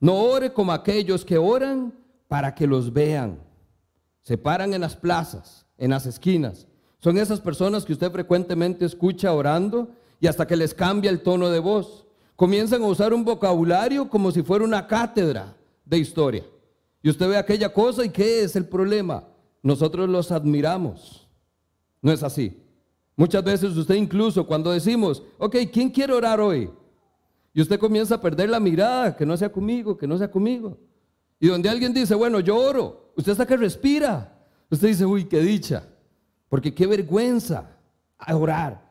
No 0.00 0.16
ore 0.16 0.52
como 0.52 0.72
aquellos 0.72 1.24
que 1.24 1.38
oran 1.38 1.94
para 2.26 2.52
que 2.54 2.66
los 2.66 2.92
vean. 2.92 3.38
Se 4.22 4.36
paran 4.36 4.74
en 4.74 4.80
las 4.80 4.96
plazas, 4.96 5.64
en 5.78 5.90
las 5.90 6.06
esquinas. 6.06 6.66
Son 6.98 7.16
esas 7.18 7.40
personas 7.40 7.84
que 7.84 7.92
usted 7.92 8.10
frecuentemente 8.10 8.84
escucha 8.84 9.32
orando 9.32 9.90
y 10.18 10.26
hasta 10.26 10.46
que 10.46 10.56
les 10.56 10.74
cambia 10.74 11.10
el 11.10 11.22
tono 11.22 11.50
de 11.50 11.60
voz. 11.60 12.01
Comienzan 12.42 12.82
a 12.82 12.86
usar 12.86 13.14
un 13.14 13.24
vocabulario 13.24 14.08
como 14.08 14.32
si 14.32 14.42
fuera 14.42 14.64
una 14.64 14.84
cátedra 14.84 15.54
de 15.84 15.96
historia. 15.96 16.42
Y 17.00 17.08
usted 17.08 17.28
ve 17.28 17.36
aquella 17.36 17.72
cosa 17.72 18.04
y 18.04 18.08
¿qué 18.08 18.42
es 18.42 18.56
el 18.56 18.66
problema? 18.66 19.22
Nosotros 19.62 20.08
los 20.08 20.32
admiramos. 20.32 21.28
No 22.00 22.10
es 22.10 22.20
así. 22.24 22.60
Muchas 23.14 23.44
veces 23.44 23.76
usted 23.76 23.94
incluso 23.94 24.44
cuando 24.44 24.72
decimos, 24.72 25.22
ok, 25.38 25.54
¿quién 25.72 25.88
quiere 25.88 26.14
orar 26.14 26.40
hoy? 26.40 26.68
Y 27.54 27.62
usted 27.62 27.78
comienza 27.78 28.16
a 28.16 28.20
perder 28.20 28.50
la 28.50 28.58
mirada, 28.58 29.16
que 29.16 29.24
no 29.24 29.36
sea 29.36 29.52
conmigo, 29.52 29.96
que 29.96 30.08
no 30.08 30.18
sea 30.18 30.28
conmigo. 30.28 30.76
Y 31.38 31.46
donde 31.46 31.68
alguien 31.68 31.94
dice, 31.94 32.16
bueno, 32.16 32.40
yo 32.40 32.56
oro, 32.56 33.12
usted 33.16 33.30
hasta 33.30 33.46
que 33.46 33.56
respira. 33.56 34.36
Usted 34.68 34.88
dice, 34.88 35.06
uy, 35.06 35.26
qué 35.26 35.38
dicha. 35.38 35.84
Porque 36.48 36.74
qué 36.74 36.88
vergüenza 36.88 37.70
orar. 38.34 38.82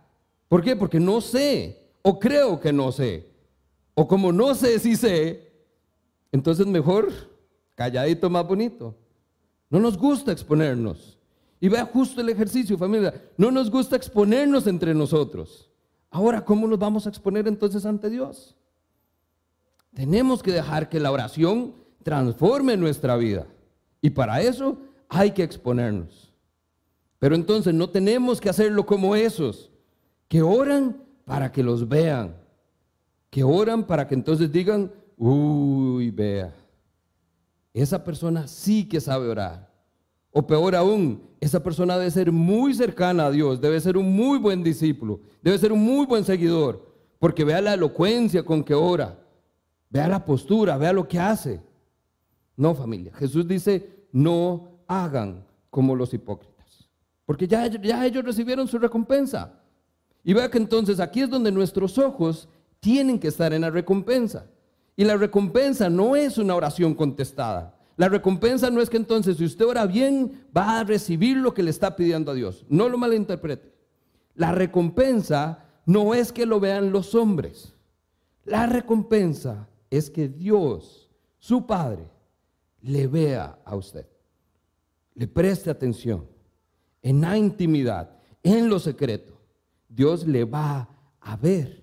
¿Por 0.48 0.64
qué? 0.64 0.74
Porque 0.74 1.02
no 1.02 1.20
sé, 1.20 1.92
o 2.02 2.18
creo 2.18 2.58
que 2.58 2.72
no 2.72 2.94
sé. 2.94 3.30
O 4.02 4.08
como 4.08 4.32
no 4.32 4.56
sé 4.56 4.80
si 4.80 4.96
sé, 4.96 5.54
entonces 6.32 6.66
mejor 6.66 7.14
calladito 7.76 8.32
más 8.32 8.48
bonito. 8.48 8.96
No 9.70 9.80
nos 9.80 9.96
gusta 9.96 10.32
exponernos. 10.32 11.20
Y 11.60 11.70
vea 11.70 11.86
justo 11.86 12.20
el 12.20 12.30
ejercicio, 12.30 12.80
familia. 12.80 13.14
No 13.38 13.52
nos 13.52 13.70
gusta 13.70 13.96
exponernos 13.96 14.66
entre 14.66 14.96
nosotros. 14.96 15.70
Ahora, 16.10 16.44
¿cómo 16.44 16.68
nos 16.68 16.80
vamos 16.80 17.06
a 17.06 17.10
exponer 17.10 17.48
entonces 17.48 17.86
ante 17.86 18.10
Dios? 18.10 18.56
Tenemos 19.94 20.42
que 20.42 20.52
dejar 20.52 20.90
que 20.90 21.00
la 21.00 21.12
oración 21.12 21.76
transforme 22.02 22.76
nuestra 22.78 23.16
vida. 23.18 23.46
Y 24.02 24.10
para 24.10 24.42
eso 24.42 24.80
hay 25.10 25.30
que 25.30 25.44
exponernos. 25.44 26.34
Pero 27.20 27.36
entonces 27.36 27.72
no 27.72 27.88
tenemos 27.88 28.42
que 28.42 28.50
hacerlo 28.50 28.84
como 28.84 29.16
esos 29.16 29.70
que 30.28 30.42
oran 30.42 31.04
para 31.24 31.52
que 31.52 31.62
los 31.62 31.88
vean, 31.88 32.41
que 33.32 33.44
oran 33.44 33.88
para 33.88 34.08
que 34.08 34.14
entonces 34.14 34.52
digan, 34.52 34.92
uy, 35.18 36.12
vea, 36.12 36.54
esa 37.74 38.04
persona 38.04 38.46
sí 38.48 38.88
que 38.88 39.00
sabe 39.00 39.30
orar. 39.30 39.72
O 40.32 40.46
peor 40.46 40.76
aún, 40.76 41.24
esa 41.40 41.64
persona 41.64 41.98
debe 41.98 42.12
ser 42.12 42.32
muy 42.32 42.74
cercana 42.74 43.26
a 43.26 43.32
Dios, 43.32 43.60
debe 43.60 43.80
ser 43.80 43.98
un 43.98 44.14
muy 44.14 44.38
buen 44.38 44.64
discípulo, 44.64 45.22
debe 45.42 45.58
ser 45.58 45.72
un 45.72 45.84
muy 45.84 46.06
buen 46.06 46.26
seguidor, 46.26 46.94
porque 47.20 47.46
vea 47.46 47.62
la 47.62 47.74
elocuencia 47.74 48.44
con 48.44 48.64
que 48.64 48.74
ora, 48.74 49.18
vea 49.90 50.08
la 50.08 50.24
postura, 50.24 50.78
vea 50.78 50.94
lo 50.94 51.08
que 51.08 51.20
hace. 51.20 51.62
No, 52.58 52.76
familia, 52.76 53.14
Jesús 53.16 53.48
dice, 53.48 54.08
no 54.12 54.84
hagan 54.88 55.46
como 55.70 55.96
los 55.96 56.14
hipócritas, 56.14 56.90
porque 57.26 57.48
ya, 57.48 57.66
ya 57.68 58.06
ellos 58.06 58.26
recibieron 58.26 58.68
su 58.68 58.78
recompensa. 58.78 59.58
Y 60.24 60.34
vea 60.34 60.52
que 60.52 60.58
entonces 60.58 61.00
aquí 61.00 61.22
es 61.22 61.30
donde 61.30 61.52
nuestros 61.52 61.98
ojos 61.98 62.48
tienen 62.82 63.20
que 63.20 63.30
estar 63.30 63.54
en 63.54 63.62
la 63.62 63.70
recompensa. 63.70 64.48
Y 64.98 65.06
la 65.06 65.16
recompensa 65.16 65.90
no 65.90 66.18
es 66.18 66.38
una 66.38 66.56
oración 66.56 66.94
contestada. 66.94 67.78
La 67.96 68.10
recompensa 68.10 68.70
no 68.70 68.82
es 68.82 68.90
que 68.90 68.98
entonces 68.98 69.38
si 69.38 69.46
usted 69.46 69.66
ora 69.66 69.86
bien 69.86 70.46
va 70.56 70.80
a 70.80 70.84
recibir 70.84 71.38
lo 71.38 71.54
que 71.54 71.64
le 71.64 71.70
está 71.70 71.96
pidiendo 71.96 72.32
a 72.32 72.36
Dios. 72.36 72.66
No 72.68 72.90
lo 72.90 72.98
malinterprete. 72.98 73.72
La 74.36 74.52
recompensa 74.52 75.66
no 75.86 76.14
es 76.14 76.32
que 76.32 76.46
lo 76.46 76.60
vean 76.60 76.92
los 76.92 77.16
hombres. 77.16 77.74
La 78.44 78.66
recompensa 78.66 79.68
es 79.90 80.10
que 80.10 80.28
Dios, 80.28 81.10
su 81.38 81.66
Padre, 81.66 82.10
le 82.82 83.08
vea 83.08 83.60
a 83.64 83.76
usted. 83.76 84.08
Le 85.14 85.28
preste 85.28 85.70
atención. 85.70 86.26
En 87.04 87.22
la 87.22 87.38
intimidad, 87.38 88.10
en 88.42 88.70
lo 88.70 88.80
secreto, 88.80 89.34
Dios 89.88 90.26
le 90.26 90.46
va 90.46 90.90
a 91.20 91.36
ver 91.36 91.81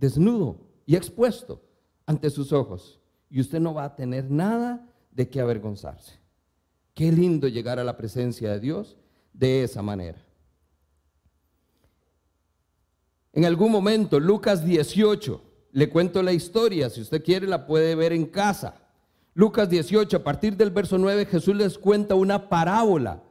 desnudo 0.00 0.58
y 0.86 0.96
expuesto 0.96 1.62
ante 2.06 2.30
sus 2.30 2.52
ojos. 2.52 2.98
Y 3.28 3.40
usted 3.40 3.60
no 3.60 3.74
va 3.74 3.84
a 3.84 3.94
tener 3.94 4.30
nada 4.30 4.88
de 5.12 5.28
qué 5.28 5.40
avergonzarse. 5.40 6.18
Qué 6.94 7.12
lindo 7.12 7.46
llegar 7.46 7.78
a 7.78 7.84
la 7.84 7.96
presencia 7.96 8.50
de 8.50 8.60
Dios 8.60 8.96
de 9.32 9.62
esa 9.62 9.82
manera. 9.82 10.18
En 13.32 13.44
algún 13.44 13.70
momento, 13.70 14.18
Lucas 14.18 14.64
18, 14.64 15.40
le 15.72 15.88
cuento 15.88 16.22
la 16.22 16.32
historia, 16.32 16.90
si 16.90 17.00
usted 17.00 17.22
quiere 17.22 17.46
la 17.46 17.66
puede 17.66 17.94
ver 17.94 18.12
en 18.12 18.26
casa. 18.26 18.74
Lucas 19.34 19.70
18, 19.70 20.16
a 20.16 20.24
partir 20.24 20.56
del 20.56 20.70
verso 20.70 20.98
9, 20.98 21.26
Jesús 21.26 21.54
les 21.54 21.78
cuenta 21.78 22.16
una 22.16 22.48
parábola 22.48 23.22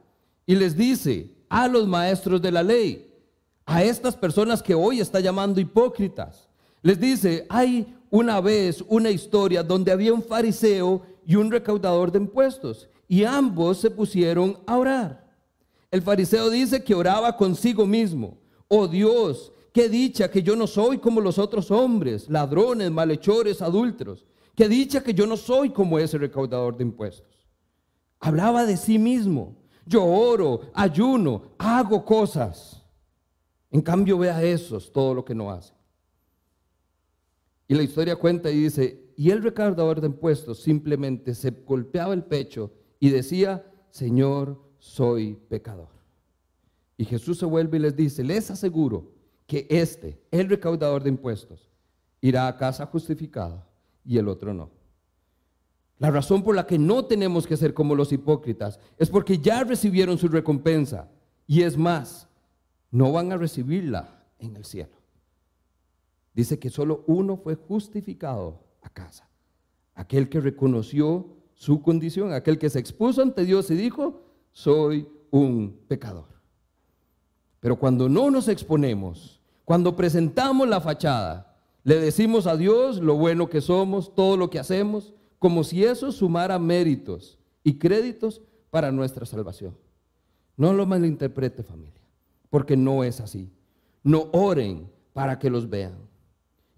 y 0.46 0.54
les 0.54 0.74
dice 0.74 1.34
a 1.50 1.68
los 1.68 1.86
maestros 1.86 2.40
de 2.40 2.50
la 2.50 2.62
ley, 2.62 3.14
a 3.66 3.84
estas 3.84 4.16
personas 4.16 4.62
que 4.62 4.74
hoy 4.74 5.00
está 5.00 5.20
llamando 5.20 5.60
hipócritas, 5.60 6.49
les 6.82 6.98
dice, 6.98 7.46
hay 7.48 7.94
una 8.10 8.40
vez 8.40 8.82
una 8.88 9.10
historia 9.10 9.62
donde 9.62 9.92
había 9.92 10.12
un 10.12 10.22
fariseo 10.22 11.02
y 11.26 11.36
un 11.36 11.50
recaudador 11.50 12.10
de 12.10 12.18
impuestos, 12.18 12.88
y 13.06 13.24
ambos 13.24 13.78
se 13.78 13.90
pusieron 13.90 14.58
a 14.66 14.76
orar. 14.76 15.30
El 15.90 16.02
fariseo 16.02 16.50
dice 16.50 16.82
que 16.82 16.94
oraba 16.94 17.36
consigo 17.36 17.86
mismo, 17.86 18.38
oh 18.68 18.86
Dios, 18.88 19.52
qué 19.72 19.88
dicha 19.88 20.30
que 20.30 20.42
yo 20.42 20.56
no 20.56 20.66
soy 20.66 20.98
como 20.98 21.20
los 21.20 21.38
otros 21.38 21.70
hombres, 21.70 22.28
ladrones, 22.28 22.90
malhechores, 22.90 23.60
adúlteros, 23.60 24.24
qué 24.54 24.68
dicha 24.68 25.02
que 25.02 25.14
yo 25.14 25.26
no 25.26 25.36
soy 25.36 25.70
como 25.70 25.98
ese 25.98 26.18
recaudador 26.18 26.76
de 26.76 26.84
impuestos. 26.84 27.48
Hablaba 28.20 28.66
de 28.66 28.76
sí 28.76 28.98
mismo, 28.98 29.56
yo 29.86 30.04
oro, 30.04 30.60
ayuno, 30.74 31.42
hago 31.58 32.04
cosas. 32.04 32.84
En 33.70 33.80
cambio, 33.80 34.18
ve 34.18 34.30
a 34.30 34.42
esos 34.42 34.92
todo 34.92 35.14
lo 35.14 35.24
que 35.24 35.34
no 35.34 35.50
hacen. 35.50 35.79
Y 37.70 37.74
la 37.76 37.84
historia 37.84 38.16
cuenta 38.16 38.50
y 38.50 38.64
dice, 38.64 39.12
y 39.16 39.30
el 39.30 39.44
recaudador 39.44 40.00
de 40.00 40.08
impuestos 40.08 40.60
simplemente 40.60 41.36
se 41.36 41.52
golpeaba 41.52 42.12
el 42.12 42.24
pecho 42.24 42.72
y 42.98 43.10
decía, 43.10 43.64
Señor, 43.90 44.60
soy 44.80 45.38
pecador. 45.48 45.86
Y 46.96 47.04
Jesús 47.04 47.38
se 47.38 47.46
vuelve 47.46 47.76
y 47.76 47.80
les 47.82 47.94
dice, 47.94 48.24
les 48.24 48.50
aseguro 48.50 49.12
que 49.46 49.68
este, 49.70 50.20
el 50.32 50.48
recaudador 50.48 51.04
de 51.04 51.10
impuestos, 51.10 51.70
irá 52.20 52.48
a 52.48 52.56
casa 52.56 52.86
justificado 52.86 53.64
y 54.04 54.18
el 54.18 54.26
otro 54.26 54.52
no. 54.52 54.70
La 56.00 56.10
razón 56.10 56.42
por 56.42 56.56
la 56.56 56.66
que 56.66 56.76
no 56.76 57.04
tenemos 57.04 57.46
que 57.46 57.56
ser 57.56 57.72
como 57.72 57.94
los 57.94 58.10
hipócritas 58.10 58.80
es 58.98 59.08
porque 59.08 59.38
ya 59.38 59.62
recibieron 59.62 60.18
su 60.18 60.26
recompensa 60.26 61.08
y 61.46 61.62
es 61.62 61.78
más, 61.78 62.26
no 62.90 63.12
van 63.12 63.30
a 63.30 63.36
recibirla 63.36 64.24
en 64.40 64.56
el 64.56 64.64
cielo. 64.64 64.99
Dice 66.34 66.58
que 66.58 66.70
solo 66.70 67.04
uno 67.06 67.36
fue 67.36 67.54
justificado 67.54 68.64
a 68.82 68.88
casa. 68.88 69.28
Aquel 69.94 70.28
que 70.28 70.40
reconoció 70.40 71.36
su 71.54 71.82
condición, 71.82 72.32
aquel 72.32 72.58
que 72.58 72.70
se 72.70 72.78
expuso 72.78 73.22
ante 73.22 73.44
Dios 73.44 73.70
y 73.70 73.74
dijo, 73.74 74.22
soy 74.52 75.08
un 75.30 75.80
pecador. 75.88 76.28
Pero 77.60 77.78
cuando 77.78 78.08
no 78.08 78.30
nos 78.30 78.48
exponemos, 78.48 79.40
cuando 79.64 79.94
presentamos 79.94 80.66
la 80.68 80.80
fachada, 80.80 81.56
le 81.84 81.96
decimos 81.96 82.46
a 82.46 82.56
Dios 82.56 82.98
lo 82.98 83.16
bueno 83.16 83.48
que 83.48 83.60
somos, 83.60 84.14
todo 84.14 84.36
lo 84.36 84.50
que 84.50 84.58
hacemos, 84.58 85.12
como 85.38 85.64
si 85.64 85.84
eso 85.84 86.12
sumara 86.12 86.58
méritos 86.58 87.38
y 87.62 87.78
créditos 87.78 88.42
para 88.70 88.92
nuestra 88.92 89.26
salvación. 89.26 89.76
No 90.56 90.72
lo 90.72 90.86
malinterprete 90.86 91.62
familia, 91.62 92.02
porque 92.50 92.76
no 92.76 93.04
es 93.04 93.20
así. 93.20 93.50
No 94.02 94.28
oren 94.32 94.90
para 95.12 95.38
que 95.38 95.50
los 95.50 95.68
vean. 95.68 96.09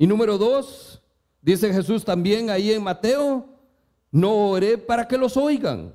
Y 0.02 0.06
número 0.08 0.36
dos, 0.36 1.00
dice 1.40 1.72
Jesús 1.72 2.04
también 2.04 2.50
ahí 2.50 2.72
en 2.72 2.82
Mateo, 2.82 3.46
no 4.10 4.48
oré 4.48 4.76
para 4.76 5.06
que 5.06 5.16
los 5.16 5.36
oigan. 5.36 5.94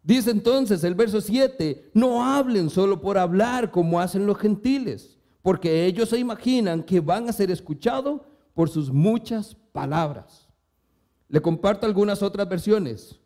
Dice 0.00 0.30
entonces 0.30 0.84
el 0.84 0.94
verso 0.94 1.20
7, 1.20 1.90
no 1.92 2.22
hablen 2.22 2.70
solo 2.70 3.00
por 3.00 3.18
hablar 3.18 3.72
como 3.72 3.98
hacen 3.98 4.26
los 4.26 4.38
gentiles, 4.38 5.18
porque 5.42 5.86
ellos 5.86 6.10
se 6.10 6.20
imaginan 6.20 6.84
que 6.84 7.00
van 7.00 7.28
a 7.28 7.32
ser 7.32 7.50
escuchados 7.50 8.20
por 8.54 8.68
sus 8.68 8.92
muchas 8.92 9.56
palabras. 9.72 10.48
Le 11.28 11.42
comparto 11.42 11.84
algunas 11.84 12.22
otras 12.22 12.48
versiones. 12.48 13.18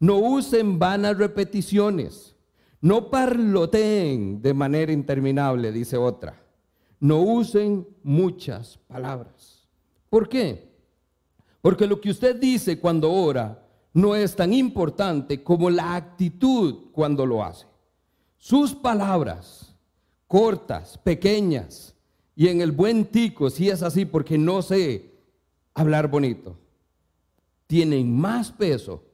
No 0.00 0.16
usen 0.18 0.80
vanas 0.80 1.16
repeticiones. 1.16 2.34
No 2.80 3.08
parloteen 3.08 4.42
de 4.42 4.52
manera 4.52 4.90
interminable, 4.90 5.70
dice 5.70 5.96
otra. 5.96 6.42
No 6.98 7.20
usen 7.20 7.86
muchas 8.02 8.78
palabras. 8.88 9.55
¿Por 10.16 10.30
qué? 10.30 10.72
Porque 11.60 11.86
lo 11.86 12.00
que 12.00 12.08
usted 12.08 12.36
dice 12.36 12.80
cuando 12.80 13.12
ora 13.12 13.68
no 13.92 14.16
es 14.16 14.34
tan 14.34 14.54
importante 14.54 15.42
como 15.42 15.68
la 15.68 15.94
actitud 15.94 16.84
cuando 16.90 17.26
lo 17.26 17.44
hace. 17.44 17.66
Sus 18.38 18.74
palabras, 18.74 19.76
cortas, 20.26 20.96
pequeñas, 20.96 21.94
y 22.34 22.48
en 22.48 22.62
el 22.62 22.72
buen 22.72 23.04
tico, 23.04 23.50
si 23.50 23.68
es 23.68 23.82
así, 23.82 24.06
porque 24.06 24.38
no 24.38 24.62
sé 24.62 25.10
hablar 25.74 26.08
bonito, 26.08 26.56
tienen 27.66 28.10
más 28.10 28.50
peso 28.50 29.04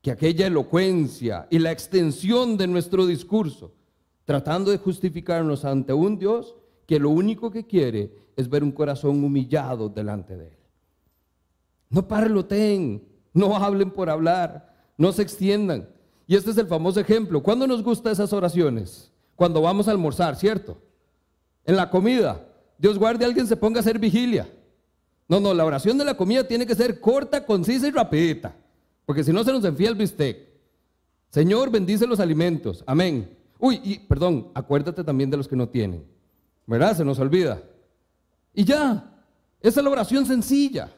que 0.00 0.10
aquella 0.10 0.46
elocuencia 0.46 1.48
y 1.50 1.58
la 1.58 1.70
extensión 1.70 2.56
de 2.56 2.66
nuestro 2.66 3.04
discurso, 3.04 3.74
tratando 4.24 4.70
de 4.70 4.78
justificarnos 4.78 5.66
ante 5.66 5.92
un 5.92 6.18
Dios 6.18 6.56
que 6.86 6.98
lo 6.98 7.10
único 7.10 7.50
que 7.50 7.66
quiere 7.66 8.29
es 8.40 8.48
ver 8.48 8.64
un 8.64 8.72
corazón 8.72 9.22
humillado 9.22 9.88
delante 9.88 10.36
de 10.36 10.48
Él. 10.48 10.58
No 11.88 12.06
parloten, 12.06 13.02
no 13.32 13.56
hablen 13.56 13.90
por 13.90 14.10
hablar, 14.10 14.74
no 14.96 15.12
se 15.12 15.22
extiendan. 15.22 15.88
Y 16.26 16.36
este 16.36 16.50
es 16.50 16.58
el 16.58 16.66
famoso 16.66 17.00
ejemplo. 17.00 17.42
¿Cuándo 17.42 17.66
nos 17.66 17.82
gustan 17.82 18.12
esas 18.12 18.32
oraciones? 18.32 19.10
Cuando 19.34 19.62
vamos 19.62 19.88
a 19.88 19.90
almorzar, 19.90 20.36
¿cierto? 20.36 20.78
En 21.64 21.76
la 21.76 21.90
comida. 21.90 22.46
Dios 22.78 22.98
guarde 22.98 23.24
a 23.24 23.28
alguien 23.28 23.46
se 23.46 23.56
ponga 23.56 23.78
a 23.78 23.80
hacer 23.80 23.98
vigilia. 23.98 24.48
No, 25.28 25.40
no, 25.40 25.54
la 25.54 25.64
oración 25.64 25.98
de 25.98 26.04
la 26.04 26.16
comida 26.16 26.46
tiene 26.46 26.66
que 26.66 26.74
ser 26.74 27.00
corta, 27.00 27.44
concisa 27.44 27.86
y 27.86 27.90
rapidita. 27.90 28.54
Porque 29.04 29.24
si 29.24 29.32
no 29.32 29.44
se 29.44 29.52
nos 29.52 29.64
enfía 29.64 29.88
el 29.88 29.94
bistec. 29.94 30.48
Señor, 31.30 31.70
bendice 31.70 32.06
los 32.06 32.20
alimentos. 32.20 32.82
Amén. 32.86 33.36
Uy, 33.58 33.80
y 33.84 33.98
perdón, 33.98 34.48
acuérdate 34.54 35.04
también 35.04 35.30
de 35.30 35.36
los 35.36 35.46
que 35.46 35.56
no 35.56 35.68
tienen. 35.68 36.04
¿Verdad? 36.66 36.96
Se 36.96 37.04
nos 37.04 37.18
olvida. 37.18 37.62
Y 38.52 38.64
ya, 38.64 39.24
esa 39.60 39.80
es 39.80 39.84
la 39.84 39.90
oración 39.90 40.26
sencilla. 40.26 40.92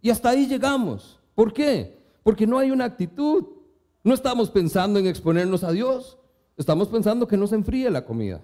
Y 0.00 0.10
hasta 0.10 0.30
ahí 0.30 0.46
llegamos. 0.46 1.20
¿Por 1.34 1.52
qué? 1.52 1.98
Porque 2.22 2.46
no 2.46 2.58
hay 2.58 2.70
una 2.70 2.84
actitud. 2.84 3.44
No 4.04 4.14
estamos 4.14 4.50
pensando 4.50 4.98
en 4.98 5.06
exponernos 5.06 5.64
a 5.64 5.72
Dios. 5.72 6.18
Estamos 6.56 6.88
pensando 6.88 7.26
que 7.26 7.36
no 7.36 7.46
se 7.46 7.56
enfríe 7.56 7.90
la 7.90 8.04
comida. 8.04 8.42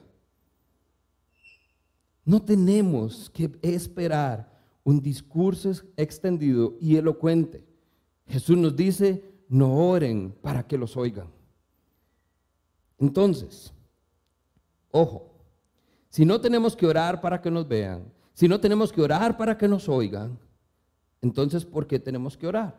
No 2.25 2.43
tenemos 2.43 3.31
que 3.31 3.51
esperar 3.63 4.51
un 4.85 5.01
discurso 5.01 5.71
extendido 5.97 6.77
y 6.81 6.97
elocuente. 6.97 7.65
Jesús 8.27 8.57
nos 8.57 8.77
dice, 8.77 9.23
no 9.49 9.89
oren 9.89 10.35
para 10.41 10.67
que 10.67 10.79
los 10.79 10.97
oigan. 10.97 11.29
Entonces, 12.99 13.73
ojo, 14.91 15.31
si 16.09 16.25
no 16.25 16.41
tenemos 16.41 16.77
que 16.77 16.87
orar 16.87 17.21
para 17.21 17.41
que 17.41 17.51
nos 17.51 17.67
vean, 17.67 18.05
Si 18.35 18.49
no 18.49 18.61
tenemos 18.61 18.93
que 18.93 19.03
orar 19.03 19.37
para 19.37 19.57
que 19.57 19.69
nos 19.69 19.89
oigan, 19.89 20.39
entonces 21.21 21.65
¿por 21.65 21.87
qué 21.87 21.99
tenemos 21.99 22.37
que 22.37 22.47
orar? 22.47 22.79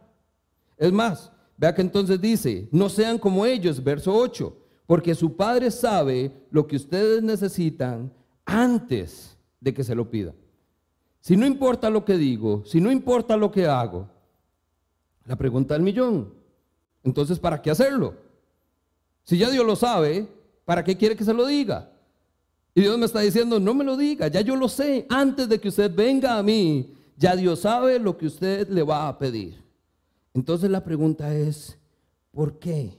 Es 0.78 0.92
más, 0.92 1.32
vea 1.58 1.74
que 1.74 1.82
entonces 1.82 2.20
dice, 2.20 2.68
no 2.72 2.90
sean 2.90 3.18
como 3.18 3.46
ellos, 3.46 3.84
verso 3.84 4.14
8, 4.14 4.56
porque 4.86 5.16
su 5.16 5.36
Padre 5.36 5.72
sabe 5.72 6.32
lo 6.52 6.68
que 6.68 6.76
ustedes 6.76 7.24
necesitan 7.24 8.12
antes 8.46 9.38
de 9.60 9.74
que 9.74 9.84
se 9.84 9.96
lo 9.96 10.10
pidan. 10.10 10.36
Si 11.22 11.38
no 11.38 11.46
importa 11.46 11.90
lo 11.90 12.04
que 12.04 12.18
digo, 12.18 12.64
si 12.66 12.82
no 12.82 12.92
importa 12.92 13.38
lo 13.38 13.50
que 13.50 13.66
hago, 13.66 14.10
la 15.26 15.38
pregunta 15.38 15.74
del 15.74 15.84
millón, 15.84 16.34
entonces 17.04 17.40
¿para 17.40 17.62
qué 17.62 17.72
hacerlo? 17.72 18.16
Si 19.24 19.38
ya 19.38 19.50
Dios 19.50 19.66
lo 19.66 19.78
sabe, 19.78 20.28
¿para 20.66 20.84
qué 20.84 20.98
quiere 20.98 21.16
que 21.16 21.24
se 21.24 21.34
lo 21.34 21.46
diga? 21.46 21.93
Y 22.76 22.82
Dios 22.82 22.98
me 22.98 23.06
está 23.06 23.20
diciendo, 23.20 23.60
no 23.60 23.74
me 23.74 23.84
lo 23.84 23.96
diga, 23.96 24.28
ya 24.28 24.42
yo 24.42 24.56
lo 24.56 24.68
sé, 24.68 25.06
antes 25.10 25.48
de 25.48 25.60
que 25.60 25.68
usted 25.68 25.94
venga 25.94 26.38
a 26.38 26.44
mí, 26.44 26.94
ya 27.18 27.36
Dios 27.36 27.60
sabe 27.60 28.00
lo 28.00 28.18
que 28.18 28.26
usted 28.26 28.68
le 28.70 28.82
va 28.82 29.08
a 29.08 29.20
pedir. 29.20 29.64
Entonces 30.34 30.70
la 30.70 30.84
pregunta 30.84 31.36
es, 31.36 31.78
¿por 32.32 32.58
qué? 32.58 32.98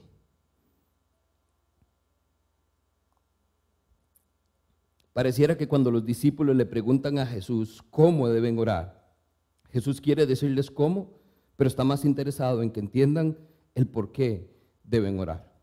Pareciera 5.11 5.57
que 5.57 5.67
cuando 5.67 5.91
los 5.91 6.05
discípulos 6.05 6.55
le 6.55 6.65
preguntan 6.65 7.19
a 7.19 7.25
Jesús 7.25 7.81
cómo 7.89 8.29
deben 8.29 8.57
orar, 8.59 9.05
Jesús 9.71 9.99
quiere 9.99 10.25
decirles 10.25 10.71
cómo, 10.71 11.09
pero 11.57 11.67
está 11.67 11.83
más 11.83 12.05
interesado 12.05 12.61
en 12.61 12.71
que 12.71 12.79
entiendan 12.79 13.37
el 13.75 13.87
por 13.87 14.11
qué 14.11 14.49
deben 14.83 15.19
orar. 15.19 15.54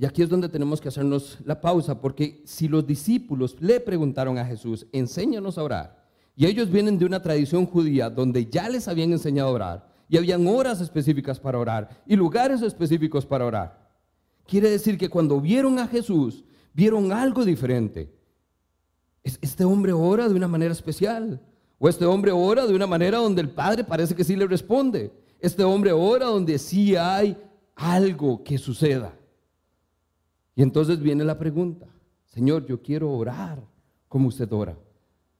Y 0.00 0.06
aquí 0.06 0.22
es 0.22 0.30
donde 0.30 0.48
tenemos 0.48 0.80
que 0.80 0.88
hacernos 0.88 1.36
la 1.44 1.60
pausa, 1.60 2.00
porque 2.00 2.40
si 2.46 2.68
los 2.68 2.86
discípulos 2.86 3.54
le 3.60 3.80
preguntaron 3.80 4.38
a 4.38 4.46
Jesús, 4.46 4.86
enséñanos 4.92 5.58
a 5.58 5.62
orar, 5.62 6.06
y 6.34 6.46
ellos 6.46 6.70
vienen 6.70 6.98
de 6.98 7.04
una 7.04 7.20
tradición 7.20 7.66
judía 7.66 8.08
donde 8.08 8.46
ya 8.46 8.66
les 8.70 8.88
habían 8.88 9.12
enseñado 9.12 9.50
a 9.50 9.52
orar, 9.52 9.92
y 10.08 10.16
habían 10.16 10.46
horas 10.46 10.80
específicas 10.80 11.38
para 11.38 11.58
orar, 11.58 12.02
y 12.06 12.16
lugares 12.16 12.62
específicos 12.62 13.26
para 13.26 13.44
orar. 13.44 13.90
Quiere 14.46 14.70
decir 14.70 14.96
que 14.96 15.10
cuando 15.10 15.38
vieron 15.38 15.78
a 15.78 15.86
Jesús, 15.86 16.44
vieron 16.72 17.12
algo 17.12 17.44
diferente. 17.44 18.10
Este 19.22 19.66
hombre 19.66 19.92
ora 19.92 20.30
de 20.30 20.34
una 20.34 20.48
manera 20.48 20.72
especial, 20.72 21.42
o 21.78 21.90
este 21.90 22.06
hombre 22.06 22.32
ora 22.32 22.66
de 22.66 22.74
una 22.74 22.86
manera 22.86 23.18
donde 23.18 23.42
el 23.42 23.50
Padre 23.50 23.84
parece 23.84 24.14
que 24.14 24.24
sí 24.24 24.34
le 24.34 24.46
responde. 24.46 25.12
Este 25.40 25.62
hombre 25.62 25.92
ora 25.92 26.24
donde 26.24 26.58
sí 26.58 26.96
hay 26.96 27.36
algo 27.76 28.42
que 28.42 28.56
suceda. 28.56 29.19
Y 30.54 30.62
entonces 30.62 31.00
viene 31.00 31.24
la 31.24 31.38
pregunta, 31.38 31.86
Señor, 32.26 32.66
yo 32.66 32.82
quiero 32.82 33.10
orar 33.12 33.62
como 34.08 34.28
usted 34.28 34.52
ora, 34.52 34.76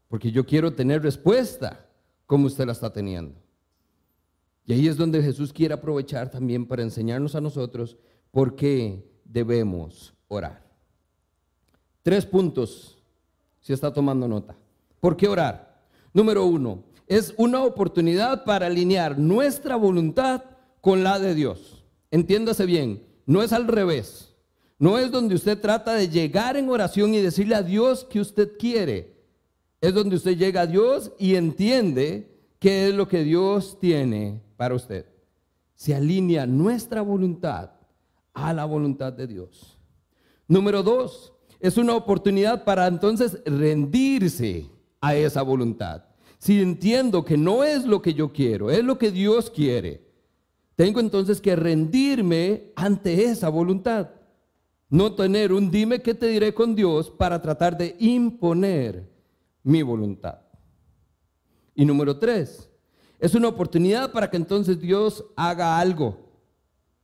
porque 0.08 0.30
yo 0.30 0.44
quiero 0.44 0.72
tener 0.72 1.02
respuesta 1.02 1.86
como 2.26 2.46
usted 2.46 2.66
la 2.66 2.72
está 2.72 2.92
teniendo. 2.92 3.34
Y 4.64 4.72
ahí 4.72 4.88
es 4.88 4.96
donde 4.96 5.22
Jesús 5.22 5.52
quiere 5.52 5.74
aprovechar 5.74 6.30
también 6.30 6.66
para 6.66 6.82
enseñarnos 6.82 7.34
a 7.34 7.40
nosotros 7.40 7.96
por 8.30 8.54
qué 8.54 9.04
debemos 9.24 10.14
orar. 10.28 10.64
Tres 12.02 12.24
puntos, 12.24 13.02
si 13.60 13.72
está 13.72 13.92
tomando 13.92 14.28
nota. 14.28 14.56
¿Por 15.00 15.16
qué 15.16 15.28
orar? 15.28 15.82
Número 16.12 16.44
uno, 16.44 16.84
es 17.06 17.34
una 17.36 17.64
oportunidad 17.64 18.44
para 18.44 18.66
alinear 18.66 19.18
nuestra 19.18 19.76
voluntad 19.76 20.44
con 20.80 21.02
la 21.02 21.18
de 21.18 21.34
Dios. 21.34 21.84
Entiéndase 22.10 22.66
bien, 22.66 23.04
no 23.26 23.42
es 23.42 23.52
al 23.52 23.66
revés. 23.66 24.29
No 24.80 24.96
es 24.98 25.10
donde 25.10 25.34
usted 25.34 25.60
trata 25.60 25.92
de 25.92 26.08
llegar 26.08 26.56
en 26.56 26.70
oración 26.70 27.12
y 27.12 27.20
decirle 27.20 27.54
a 27.54 27.62
Dios 27.62 28.02
que 28.02 28.18
usted 28.18 28.56
quiere. 28.58 29.14
Es 29.78 29.92
donde 29.92 30.16
usted 30.16 30.38
llega 30.38 30.62
a 30.62 30.66
Dios 30.66 31.12
y 31.18 31.34
entiende 31.34 32.34
qué 32.58 32.88
es 32.88 32.94
lo 32.94 33.06
que 33.06 33.22
Dios 33.22 33.78
tiene 33.78 34.40
para 34.56 34.74
usted. 34.74 35.04
Se 35.74 35.94
alinea 35.94 36.46
nuestra 36.46 37.02
voluntad 37.02 37.72
a 38.32 38.54
la 38.54 38.64
voluntad 38.64 39.12
de 39.12 39.26
Dios. 39.26 39.78
Número 40.48 40.82
dos, 40.82 41.34
es 41.60 41.76
una 41.76 41.94
oportunidad 41.94 42.64
para 42.64 42.86
entonces 42.86 43.38
rendirse 43.44 44.66
a 45.02 45.14
esa 45.14 45.42
voluntad. 45.42 46.04
Si 46.38 46.58
entiendo 46.58 47.22
que 47.22 47.36
no 47.36 47.64
es 47.64 47.84
lo 47.84 48.00
que 48.00 48.14
yo 48.14 48.32
quiero, 48.32 48.70
es 48.70 48.82
lo 48.82 48.96
que 48.96 49.10
Dios 49.10 49.50
quiere, 49.50 50.08
tengo 50.74 51.00
entonces 51.00 51.38
que 51.38 51.54
rendirme 51.54 52.72
ante 52.76 53.24
esa 53.24 53.50
voluntad. 53.50 54.08
No 54.90 55.14
tener 55.14 55.52
un 55.52 55.70
dime 55.70 56.02
qué 56.02 56.14
te 56.14 56.26
diré 56.26 56.52
con 56.52 56.74
Dios 56.74 57.10
para 57.10 57.40
tratar 57.40 57.78
de 57.78 57.94
imponer 58.00 59.08
mi 59.62 59.82
voluntad. 59.82 60.40
Y 61.76 61.84
número 61.84 62.18
tres, 62.18 62.68
es 63.20 63.36
una 63.36 63.48
oportunidad 63.48 64.10
para 64.10 64.28
que 64.28 64.36
entonces 64.36 64.80
Dios 64.80 65.24
haga 65.36 65.78
algo. 65.78 66.18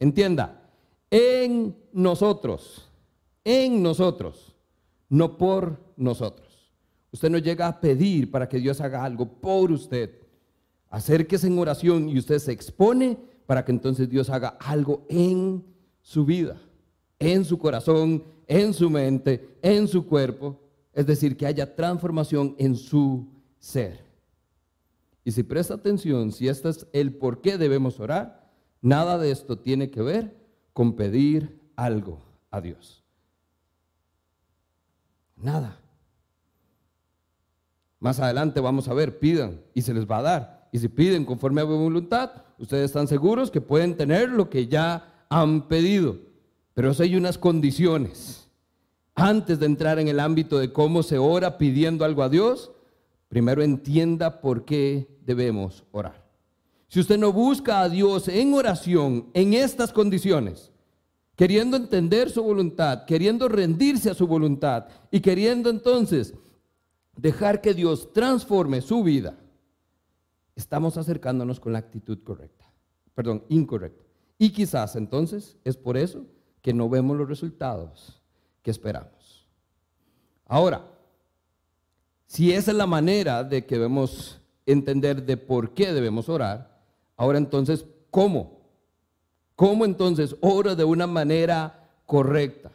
Entienda, 0.00 0.68
en 1.10 1.76
nosotros, 1.92 2.90
en 3.44 3.80
nosotros, 3.84 4.56
no 5.08 5.38
por 5.38 5.78
nosotros. 5.96 6.72
Usted 7.12 7.30
no 7.30 7.38
llega 7.38 7.68
a 7.68 7.80
pedir 7.80 8.32
para 8.32 8.48
que 8.48 8.58
Dios 8.58 8.80
haga 8.80 9.04
algo 9.04 9.40
por 9.40 9.70
usted. 9.70 10.10
Acérquese 10.90 11.46
en 11.46 11.58
oración 11.58 12.08
y 12.08 12.18
usted 12.18 12.40
se 12.40 12.50
expone 12.50 13.16
para 13.46 13.64
que 13.64 13.70
entonces 13.70 14.08
Dios 14.08 14.28
haga 14.28 14.56
algo 14.58 15.06
en 15.08 15.64
su 16.02 16.24
vida 16.24 16.60
en 17.18 17.44
su 17.44 17.58
corazón, 17.58 18.24
en 18.46 18.72
su 18.72 18.90
mente, 18.90 19.56
en 19.62 19.88
su 19.88 20.06
cuerpo. 20.06 20.60
Es 20.92 21.06
decir, 21.06 21.36
que 21.36 21.46
haya 21.46 21.74
transformación 21.74 22.54
en 22.58 22.76
su 22.76 23.26
ser. 23.58 24.04
Y 25.24 25.32
si 25.32 25.42
presta 25.42 25.74
atención, 25.74 26.32
si 26.32 26.48
este 26.48 26.68
es 26.68 26.86
el 26.92 27.12
por 27.14 27.40
qué 27.40 27.58
debemos 27.58 27.98
orar, 28.00 28.48
nada 28.80 29.18
de 29.18 29.30
esto 29.30 29.58
tiene 29.58 29.90
que 29.90 30.00
ver 30.00 30.36
con 30.72 30.94
pedir 30.94 31.60
algo 31.74 32.22
a 32.50 32.60
Dios. 32.60 33.02
Nada. 35.36 35.80
Más 37.98 38.20
adelante 38.20 38.60
vamos 38.60 38.88
a 38.88 38.94
ver, 38.94 39.18
pidan 39.18 39.60
y 39.74 39.82
se 39.82 39.92
les 39.92 40.06
va 40.06 40.18
a 40.18 40.22
dar. 40.22 40.68
Y 40.72 40.78
si 40.78 40.88
piden 40.88 41.24
conforme 41.24 41.60
a 41.60 41.64
voluntad, 41.64 42.44
ustedes 42.58 42.84
están 42.86 43.08
seguros 43.08 43.50
que 43.50 43.60
pueden 43.60 43.96
tener 43.96 44.28
lo 44.28 44.48
que 44.48 44.66
ya 44.68 45.26
han 45.28 45.68
pedido. 45.68 46.18
Pero 46.76 46.92
hay 46.98 47.16
unas 47.16 47.38
condiciones. 47.38 48.50
Antes 49.14 49.58
de 49.58 49.64
entrar 49.64 49.98
en 49.98 50.08
el 50.08 50.20
ámbito 50.20 50.58
de 50.58 50.74
cómo 50.74 51.02
se 51.02 51.16
ora 51.16 51.56
pidiendo 51.56 52.04
algo 52.04 52.22
a 52.22 52.28
Dios, 52.28 52.70
primero 53.28 53.62
entienda 53.62 54.42
por 54.42 54.66
qué 54.66 55.08
debemos 55.24 55.84
orar. 55.90 56.22
Si 56.88 57.00
usted 57.00 57.16
no 57.16 57.32
busca 57.32 57.80
a 57.80 57.88
Dios 57.88 58.28
en 58.28 58.52
oración 58.52 59.30
en 59.32 59.54
estas 59.54 59.90
condiciones, 59.90 60.70
queriendo 61.34 61.78
entender 61.78 62.28
su 62.28 62.42
voluntad, 62.42 63.06
queriendo 63.06 63.48
rendirse 63.48 64.10
a 64.10 64.14
su 64.14 64.26
voluntad 64.26 64.84
y 65.10 65.20
queriendo 65.20 65.70
entonces 65.70 66.34
dejar 67.16 67.62
que 67.62 67.72
Dios 67.72 68.12
transforme 68.12 68.82
su 68.82 69.02
vida, 69.02 69.38
estamos 70.54 70.98
acercándonos 70.98 71.58
con 71.58 71.72
la 71.72 71.78
actitud 71.78 72.22
correcta, 72.22 72.70
perdón, 73.14 73.44
incorrecta. 73.48 74.04
Y 74.36 74.50
quizás 74.50 74.94
entonces 74.94 75.56
es 75.64 75.78
por 75.78 75.96
eso 75.96 76.26
que 76.66 76.74
no 76.74 76.88
vemos 76.88 77.16
los 77.16 77.28
resultados 77.28 78.20
que 78.60 78.72
esperamos. 78.72 79.46
Ahora, 80.46 80.84
si 82.26 82.50
esa 82.50 82.72
es 82.72 82.76
la 82.76 82.88
manera 82.88 83.44
de 83.44 83.64
que 83.64 83.76
debemos 83.76 84.40
entender 84.66 85.24
de 85.24 85.36
por 85.36 85.74
qué 85.74 85.92
debemos 85.92 86.28
orar, 86.28 86.76
ahora 87.16 87.38
entonces, 87.38 87.86
¿cómo? 88.10 88.58
¿Cómo 89.54 89.84
entonces 89.84 90.34
oro 90.40 90.74
de 90.74 90.82
una 90.82 91.06
manera 91.06 91.88
correcta? 92.04 92.72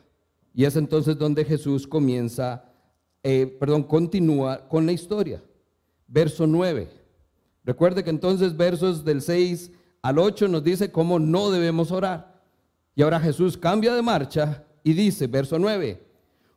Y 0.53 0.63
es 0.63 0.77
entonces 0.77 1.17
donde 1.17 1.43
Jesús 1.43 1.85
comienza, 1.85 2.63
eh, 3.23 3.45
perdón, 3.59 3.83
continúa 3.83 4.69
con 4.69 4.85
la 4.85 4.93
historia. 4.93 5.43
Verso 6.07 6.47
9. 6.47 6.87
Recuerde 7.65 8.05
que 8.05 8.09
entonces 8.09 8.55
versos 8.55 9.03
del 9.03 9.21
6 9.21 9.69
al 10.01 10.17
8 10.17 10.47
nos 10.47 10.63
dice 10.63 10.93
cómo 10.93 11.19
no 11.19 11.51
debemos 11.51 11.91
orar. 11.91 12.30
Y 12.95 13.01
ahora 13.01 13.19
Jesús 13.19 13.57
cambia 13.57 13.93
de 13.93 14.01
marcha 14.01 14.65
y 14.83 14.93
dice, 14.93 15.27
verso 15.27 15.57
9, 15.57 16.01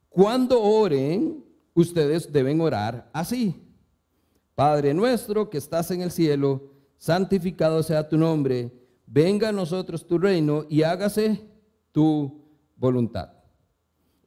cuando 0.09 0.61
oren, 0.61 1.45
ustedes 1.75 2.33
deben 2.33 2.61
orar 2.61 3.09
así. 3.13 3.61
Padre 4.55 4.95
nuestro 4.95 5.51
que 5.51 5.59
estás 5.59 5.91
en 5.91 6.01
el 6.01 6.11
cielo, 6.11 6.71
santificado 6.97 7.83
sea 7.83 8.09
tu 8.09 8.17
nombre, 8.17 8.73
venga 9.07 9.49
a 9.49 9.53
nosotros 9.53 10.07
tu 10.07 10.19
reino 10.19 10.65
y 10.69 10.83
hágase 10.83 11.45
tu 11.93 12.43
voluntad. 12.77 13.31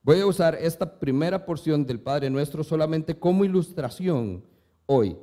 Voy 0.04 0.20
a 0.22 0.26
usar 0.26 0.56
esta 0.56 1.00
primera 1.00 1.46
porción 1.46 1.86
del 1.86 2.00
Padre 2.00 2.30
nuestro 2.30 2.64
solamente 2.64 3.18
como 3.18 3.44
ilustración 3.44 4.44
hoy. 4.86 5.18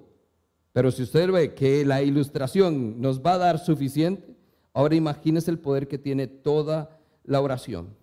Pero 0.73 0.91
si 0.91 1.05
usted 1.05 1.31
ve 1.31 1.55
que 1.55 1.85
la 1.85 2.03
ilustración 2.03 3.01
nos 3.01 3.21
va 3.21 3.35
a 3.35 3.39
dar 3.39 3.59
suficiente, 3.59 4.34
Ahora 4.75 4.97
imagínese 4.97 5.51
el 5.53 5.59
poder 5.59 5.89
que 5.89 5.97
tiene 5.97 6.27
toda 6.27 6.99
la 7.23 7.41
oración. 7.41 7.97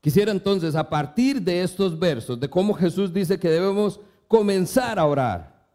Quisiera 0.00 0.30
entonces, 0.30 0.76
a 0.76 0.88
partir 0.88 1.42
de 1.42 1.62
estos 1.62 1.98
versos, 1.98 2.38
de 2.38 2.48
cómo 2.48 2.72
Jesús 2.72 3.12
dice 3.12 3.40
que 3.40 3.50
debemos 3.50 4.00
comenzar 4.28 5.00
a 5.00 5.04
orar, 5.04 5.66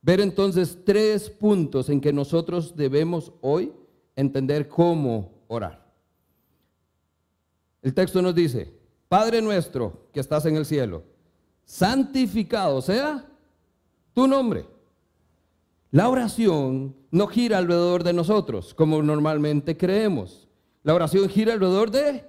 ver 0.00 0.20
entonces 0.20 0.78
tres 0.84 1.28
puntos 1.28 1.90
en 1.90 2.00
que 2.00 2.12
nosotros 2.12 2.74
debemos 2.74 3.32
hoy 3.42 3.72
entender 4.16 4.66
cómo 4.66 5.30
orar. 5.48 5.84
El 7.82 7.92
texto 7.92 8.22
nos 8.22 8.34
dice, 8.34 8.72
Padre 9.08 9.42
nuestro 9.42 10.08
que 10.12 10.20
estás 10.20 10.46
en 10.46 10.56
el 10.56 10.64
cielo, 10.64 11.04
santificado 11.66 12.80
sea 12.80 13.26
tu 14.14 14.26
nombre. 14.26 14.75
La 15.96 16.10
oración 16.10 16.94
no 17.10 17.26
gira 17.26 17.56
alrededor 17.56 18.04
de 18.04 18.12
nosotros, 18.12 18.74
como 18.74 19.02
normalmente 19.02 19.78
creemos. 19.78 20.46
La 20.82 20.92
oración 20.92 21.26
gira 21.30 21.54
alrededor 21.54 21.90
de 21.90 22.22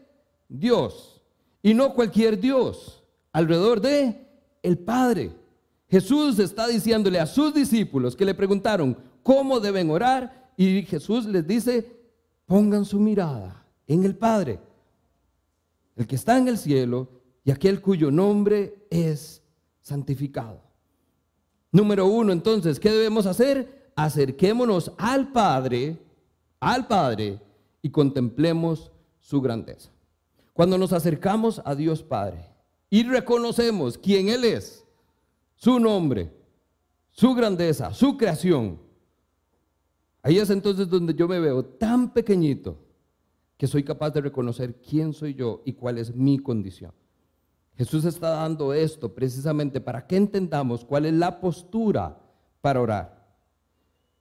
Dios. 0.47 1.21
Y 1.61 1.73
no 1.73 1.93
cualquier 1.93 2.39
Dios, 2.39 3.03
alrededor 3.33 3.81
de 3.81 4.25
el 4.63 4.77
Padre. 4.77 5.31
Jesús 5.89 6.39
está 6.39 6.65
diciéndole 6.65 7.19
a 7.19 7.25
sus 7.25 7.53
discípulos 7.53 8.15
que 8.15 8.23
le 8.23 8.33
preguntaron 8.33 8.97
cómo 9.21 9.59
deben 9.59 9.89
orar 9.89 10.49
y 10.55 10.83
Jesús 10.83 11.25
les 11.25 11.45
dice, 11.45 11.91
pongan 12.45 12.85
su 12.85 13.01
mirada 13.01 13.65
en 13.85 14.05
el 14.05 14.15
Padre, 14.15 14.61
el 15.97 16.07
que 16.07 16.15
está 16.15 16.37
en 16.37 16.47
el 16.47 16.57
cielo 16.57 17.09
y 17.43 17.51
aquel 17.51 17.81
cuyo 17.81 18.11
nombre 18.11 18.87
es 18.89 19.43
santificado. 19.81 20.66
Número 21.77 22.07
uno, 22.07 22.33
entonces, 22.33 22.79
¿qué 22.79 22.89
debemos 22.89 23.27
hacer? 23.27 23.91
Acerquémonos 23.95 24.91
al 24.97 25.31
Padre, 25.31 25.95
al 26.59 26.87
Padre, 26.87 27.39
y 27.83 27.91
contemplemos 27.91 28.91
su 29.19 29.41
grandeza. 29.41 29.91
Cuando 30.53 30.79
nos 30.79 30.91
acercamos 30.91 31.61
a 31.63 31.75
Dios 31.75 32.01
Padre 32.01 32.49
y 32.89 33.03
reconocemos 33.03 33.95
quién 33.95 34.27
Él 34.27 34.43
es, 34.43 34.85
su 35.55 35.79
nombre, 35.79 36.33
su 37.11 37.35
grandeza, 37.35 37.93
su 37.93 38.17
creación, 38.17 38.79
ahí 40.23 40.39
es 40.39 40.49
entonces 40.49 40.89
donde 40.89 41.13
yo 41.13 41.27
me 41.27 41.39
veo 41.39 41.63
tan 41.63 42.11
pequeñito 42.11 42.75
que 43.55 43.67
soy 43.67 43.83
capaz 43.83 44.09
de 44.09 44.21
reconocer 44.21 44.81
quién 44.81 45.13
soy 45.13 45.35
yo 45.35 45.61
y 45.63 45.73
cuál 45.73 45.99
es 45.99 46.15
mi 46.15 46.39
condición. 46.39 46.91
Jesús 47.77 48.05
está 48.05 48.29
dando 48.29 48.73
esto 48.73 49.13
precisamente 49.13 49.79
para 49.79 50.07
que 50.07 50.17
entendamos 50.17 50.83
cuál 50.83 51.05
es 51.05 51.13
la 51.13 51.39
postura 51.39 52.17
para 52.59 52.81
orar. 52.81 53.27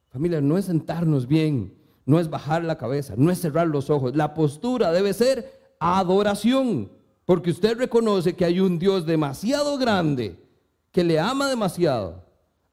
Familia, 0.09 0.41
no 0.41 0.57
es 0.59 0.65
sentarnos 0.65 1.27
bien, 1.27 1.73
no 2.05 2.19
es 2.19 2.29
bajar 2.29 2.63
la 2.63 2.77
cabeza, 2.77 3.15
no 3.17 3.31
es 3.31 3.39
cerrar 3.39 3.67
los 3.67 3.89
ojos. 3.89 4.15
La 4.15 4.35
postura 4.35 4.91
debe 4.91 5.11
ser 5.13 5.73
adoración, 5.79 6.91
porque 7.25 7.49
usted 7.49 7.77
reconoce 7.77 8.35
que 8.35 8.45
hay 8.45 8.59
un 8.59 8.77
Dios 8.77 9.07
demasiado 9.07 9.77
grande 9.77 10.39
que 10.91 11.03
le 11.03 11.19
ama 11.19 11.49
demasiado, 11.49 12.23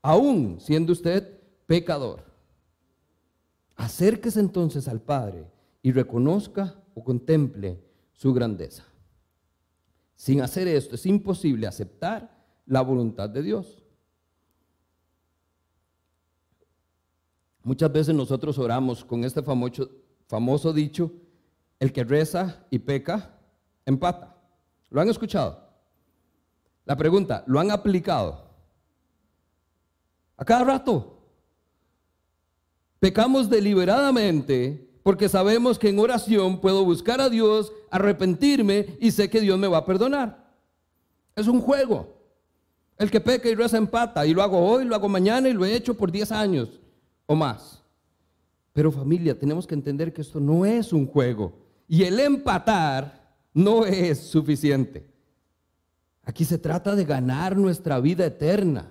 aún 0.03 0.59
siendo 0.61 0.93
usted 0.93 1.41
pecador. 1.67 2.23
Acérquese 3.75 4.39
entonces 4.39 4.87
al 4.87 5.01
Padre 5.01 5.47
y 5.83 5.93
reconozca 5.93 6.75
o 6.95 7.03
contemple 7.03 7.83
su 8.13 8.33
grandeza. 8.35 8.85
Sin 10.25 10.41
hacer 10.41 10.67
esto 10.69 10.95
es 10.95 11.05
imposible 11.05 11.67
aceptar 11.67 12.35
la 12.65 12.81
voluntad 12.81 13.29
de 13.29 13.43
Dios. 13.43 13.85
Muchas 17.63 17.93
veces 17.93 18.15
nosotros 18.15 18.59
oramos 18.59 19.05
con 19.05 19.23
este 19.23 19.43
famoso, 19.43 20.73
dicho, 20.73 21.13
el 21.79 21.93
que 21.93 22.05
reza 22.05 22.65
y 22.71 22.79
peca, 22.79 23.39
empata. 23.85 24.35
¿Lo 24.89 25.03
han 25.03 25.11
escuchado? 25.11 25.69
La 26.87 26.97
pregunta, 26.97 27.45
¿lo 27.47 27.61
han 27.61 27.71
aplicado? 27.71 28.49
A 30.39 30.45
cada 30.47 30.65
rato. 30.65 31.19
Pecamos 32.99 33.51
deliberadamente 33.51 34.89
porque 35.05 35.29
sabemos 35.29 35.79
que 35.79 35.91
en 35.91 35.99
oración 35.99 36.63
puedo 36.63 36.83
buscar 36.83 37.21
a 37.21 37.29
Dios, 37.29 37.75
arrepentirme 37.91 38.97
y 39.01 39.11
sé 39.11 39.29
que 39.29 39.43
Dios 39.43 39.59
me 39.59 39.69
va 39.69 39.79
a 39.79 39.85
perdonar. 39.85 40.51
Es 41.37 41.47
un 41.47 41.61
juego. 41.61 42.09
El 42.97 43.11
que 43.11 43.21
peca 43.21 43.51
y 43.51 43.55
reza 43.55 43.77
empata 43.77 44.25
y 44.25 44.33
lo 44.33 44.43
hago 44.43 44.59
hoy, 44.59 44.87
lo 44.87 44.95
hago 44.95 45.11
mañana 45.11 45.47
y 45.51 45.53
lo 45.53 45.67
he 45.67 45.75
hecho 45.75 45.93
por 45.93 46.11
10 46.11 46.33
años 46.33 46.81
o 47.27 47.37
más. 47.37 47.83
Pero 48.73 48.91
familia, 48.91 49.39
tenemos 49.39 49.67
que 49.67 49.75
entender 49.75 50.11
que 50.11 50.23
esto 50.23 50.41
no 50.41 50.65
es 50.65 50.91
un 50.91 51.07
juego 51.07 51.53
y 51.87 52.05
el 52.05 52.19
empatar 52.19 53.37
no 53.53 53.85
es 53.85 54.19
suficiente. 54.19 55.07
Aquí 56.23 56.47
se 56.47 56.57
trata 56.57 56.97
de 56.97 57.05
ganar 57.05 57.59
nuestra 57.59 58.01
vida 58.01 58.25
eterna 58.25 58.91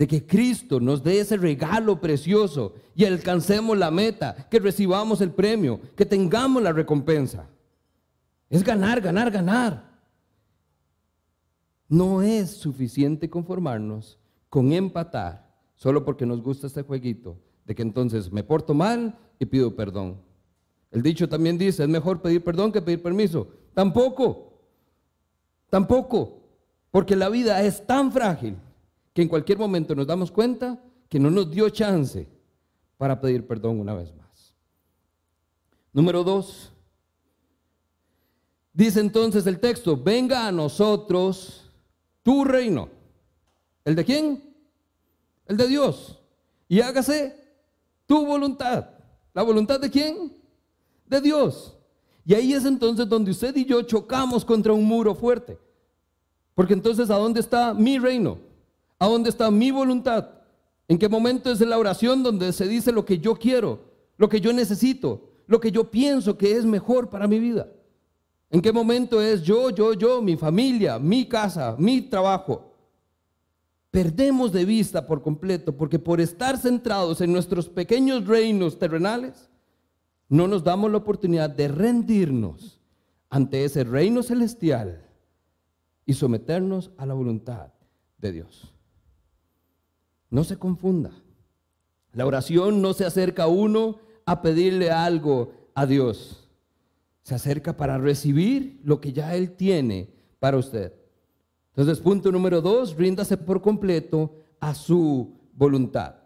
de 0.00 0.08
que 0.08 0.26
Cristo 0.26 0.80
nos 0.80 1.04
dé 1.04 1.20
ese 1.20 1.36
regalo 1.36 2.00
precioso 2.00 2.72
y 2.94 3.04
alcancemos 3.04 3.76
la 3.76 3.90
meta, 3.90 4.48
que 4.48 4.58
recibamos 4.58 5.20
el 5.20 5.30
premio, 5.30 5.78
que 5.94 6.06
tengamos 6.06 6.62
la 6.62 6.72
recompensa. 6.72 7.46
Es 8.48 8.64
ganar, 8.64 9.02
ganar, 9.02 9.30
ganar. 9.30 9.90
No 11.86 12.22
es 12.22 12.48
suficiente 12.48 13.28
conformarnos 13.28 14.18
con 14.48 14.72
empatar 14.72 15.46
solo 15.74 16.02
porque 16.02 16.24
nos 16.24 16.42
gusta 16.42 16.66
este 16.66 16.80
jueguito, 16.80 17.36
de 17.66 17.74
que 17.74 17.82
entonces 17.82 18.32
me 18.32 18.42
porto 18.42 18.72
mal 18.72 19.18
y 19.38 19.44
pido 19.44 19.76
perdón. 19.76 20.16
El 20.90 21.02
dicho 21.02 21.28
también 21.28 21.58
dice, 21.58 21.82
es 21.82 21.90
mejor 21.90 22.22
pedir 22.22 22.42
perdón 22.42 22.72
que 22.72 22.80
pedir 22.80 23.02
permiso. 23.02 23.48
Tampoco, 23.74 24.62
tampoco, 25.68 26.40
porque 26.90 27.16
la 27.16 27.28
vida 27.28 27.62
es 27.62 27.86
tan 27.86 28.10
frágil 28.10 28.56
que 29.12 29.22
en 29.22 29.28
cualquier 29.28 29.58
momento 29.58 29.94
nos 29.94 30.06
damos 30.06 30.30
cuenta 30.30 30.82
que 31.08 31.18
no 31.18 31.30
nos 31.30 31.50
dio 31.50 31.68
chance 31.68 32.28
para 32.96 33.20
pedir 33.20 33.46
perdón 33.46 33.80
una 33.80 33.94
vez 33.94 34.14
más. 34.14 34.54
Número 35.92 36.22
dos, 36.22 36.72
dice 38.72 39.00
entonces 39.00 39.46
el 39.46 39.58
texto, 39.58 39.96
venga 39.96 40.46
a 40.46 40.52
nosotros 40.52 41.70
tu 42.22 42.44
reino. 42.44 42.88
¿El 43.84 43.96
de 43.96 44.04
quién? 44.04 44.54
El 45.46 45.56
de 45.56 45.66
Dios. 45.66 46.18
Y 46.68 46.80
hágase 46.80 47.36
tu 48.06 48.24
voluntad. 48.24 48.88
¿La 49.32 49.42
voluntad 49.42 49.80
de 49.80 49.90
quién? 49.90 50.36
De 51.06 51.20
Dios. 51.20 51.76
Y 52.24 52.34
ahí 52.34 52.52
es 52.52 52.64
entonces 52.64 53.08
donde 53.08 53.32
usted 53.32 53.56
y 53.56 53.64
yo 53.64 53.82
chocamos 53.82 54.44
contra 54.44 54.72
un 54.72 54.84
muro 54.84 55.14
fuerte. 55.14 55.58
Porque 56.54 56.74
entonces, 56.74 57.10
¿a 57.10 57.16
dónde 57.16 57.40
está 57.40 57.74
mi 57.74 57.98
reino? 57.98 58.49
¿A 59.00 59.08
dónde 59.08 59.30
está 59.30 59.50
mi 59.50 59.70
voluntad? 59.70 60.28
¿En 60.86 60.98
qué 60.98 61.08
momento 61.08 61.50
es 61.50 61.60
la 61.60 61.78
oración 61.78 62.22
donde 62.22 62.52
se 62.52 62.68
dice 62.68 62.92
lo 62.92 63.04
que 63.04 63.18
yo 63.18 63.34
quiero, 63.34 63.80
lo 64.18 64.28
que 64.28 64.40
yo 64.40 64.52
necesito, 64.52 65.30
lo 65.46 65.58
que 65.58 65.72
yo 65.72 65.90
pienso 65.90 66.36
que 66.36 66.52
es 66.52 66.66
mejor 66.66 67.08
para 67.08 67.26
mi 67.26 67.38
vida? 67.38 67.66
¿En 68.50 68.60
qué 68.60 68.72
momento 68.72 69.22
es 69.22 69.42
yo, 69.42 69.70
yo, 69.70 69.94
yo, 69.94 70.20
mi 70.20 70.36
familia, 70.36 70.98
mi 70.98 71.26
casa, 71.26 71.76
mi 71.78 72.02
trabajo? 72.02 72.74
Perdemos 73.90 74.52
de 74.52 74.66
vista 74.66 75.06
por 75.06 75.22
completo 75.22 75.74
porque 75.74 75.98
por 75.98 76.20
estar 76.20 76.58
centrados 76.58 77.22
en 77.22 77.32
nuestros 77.32 77.70
pequeños 77.70 78.26
reinos 78.26 78.78
terrenales, 78.78 79.48
no 80.28 80.46
nos 80.46 80.62
damos 80.62 80.90
la 80.90 80.98
oportunidad 80.98 81.48
de 81.48 81.68
rendirnos 81.68 82.80
ante 83.30 83.64
ese 83.64 83.82
reino 83.82 84.22
celestial 84.22 85.08
y 86.04 86.12
someternos 86.12 86.90
a 86.98 87.06
la 87.06 87.14
voluntad 87.14 87.72
de 88.18 88.32
Dios. 88.32 88.74
No 90.30 90.44
se 90.44 90.56
confunda. 90.56 91.10
La 92.12 92.26
oración 92.26 92.80
no 92.80 92.92
se 92.92 93.04
acerca 93.04 93.44
a 93.44 93.48
uno 93.48 93.98
a 94.24 94.42
pedirle 94.42 94.90
algo 94.90 95.52
a 95.74 95.86
Dios. 95.86 96.48
Se 97.22 97.34
acerca 97.34 97.76
para 97.76 97.98
recibir 97.98 98.80
lo 98.84 99.00
que 99.00 99.12
ya 99.12 99.34
Él 99.34 99.52
tiene 99.52 100.12
para 100.38 100.56
usted. 100.56 100.94
Entonces, 101.68 102.00
punto 102.00 102.32
número 102.32 102.60
dos, 102.60 102.96
ríndase 102.96 103.36
por 103.36 103.60
completo 103.60 104.34
a 104.58 104.74
su 104.74 105.34
voluntad. 105.54 106.16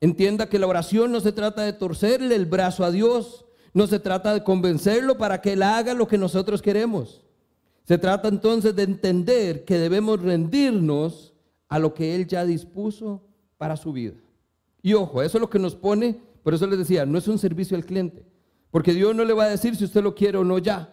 Entienda 0.00 0.48
que 0.48 0.58
la 0.58 0.66
oración 0.66 1.10
no 1.10 1.20
se 1.20 1.32
trata 1.32 1.62
de 1.62 1.72
torcerle 1.72 2.34
el 2.34 2.46
brazo 2.46 2.84
a 2.84 2.90
Dios, 2.90 3.46
no 3.72 3.86
se 3.86 3.98
trata 3.98 4.34
de 4.34 4.44
convencerlo 4.44 5.18
para 5.18 5.40
que 5.40 5.54
Él 5.54 5.62
haga 5.62 5.94
lo 5.94 6.06
que 6.06 6.18
nosotros 6.18 6.62
queremos. 6.62 7.24
Se 7.84 7.98
trata 7.98 8.28
entonces 8.28 8.74
de 8.74 8.82
entender 8.82 9.64
que 9.64 9.78
debemos 9.78 10.20
rendirnos 10.20 11.34
a 11.68 11.78
lo 11.78 11.94
que 11.94 12.14
Él 12.14 12.26
ya 12.26 12.44
dispuso 12.44 13.22
para 13.58 13.76
su 13.76 13.92
vida. 13.92 14.14
Y 14.82 14.94
ojo, 14.94 15.22
eso 15.22 15.38
es 15.38 15.40
lo 15.40 15.50
que 15.50 15.58
nos 15.58 15.74
pone, 15.74 16.20
por 16.42 16.54
eso 16.54 16.66
les 16.66 16.78
decía, 16.78 17.06
no 17.06 17.18
es 17.18 17.28
un 17.28 17.38
servicio 17.38 17.76
al 17.76 17.84
cliente, 17.84 18.24
porque 18.70 18.94
Dios 18.94 19.14
no 19.14 19.24
le 19.24 19.32
va 19.32 19.44
a 19.44 19.50
decir 19.50 19.74
si 19.76 19.84
usted 19.84 20.02
lo 20.02 20.14
quiere 20.14 20.38
o 20.38 20.44
no 20.44 20.58
ya. 20.58 20.92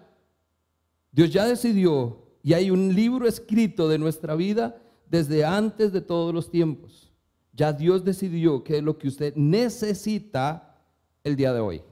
Dios 1.12 1.32
ya 1.32 1.46
decidió 1.46 2.26
y 2.42 2.54
hay 2.54 2.72
un 2.72 2.96
libro 2.96 3.28
escrito 3.28 3.88
de 3.88 4.00
nuestra 4.00 4.36
vida 4.36 4.82
desde 5.08 5.46
antes 5.46 5.92
de 5.94 6.02
todos 6.02 6.34
los 6.34 6.50
tiempos. 6.50 7.12
Ya 7.52 7.72
Dios 7.72 8.04
decidió 8.04 8.64
qué 8.64 8.78
es 8.78 8.84
lo 8.84 8.98
que 8.98 9.08
usted 9.08 9.36
necesita 9.36 10.82
el 11.24 11.36
día 11.36 11.54
de 11.54 11.60
hoy. 11.60 11.84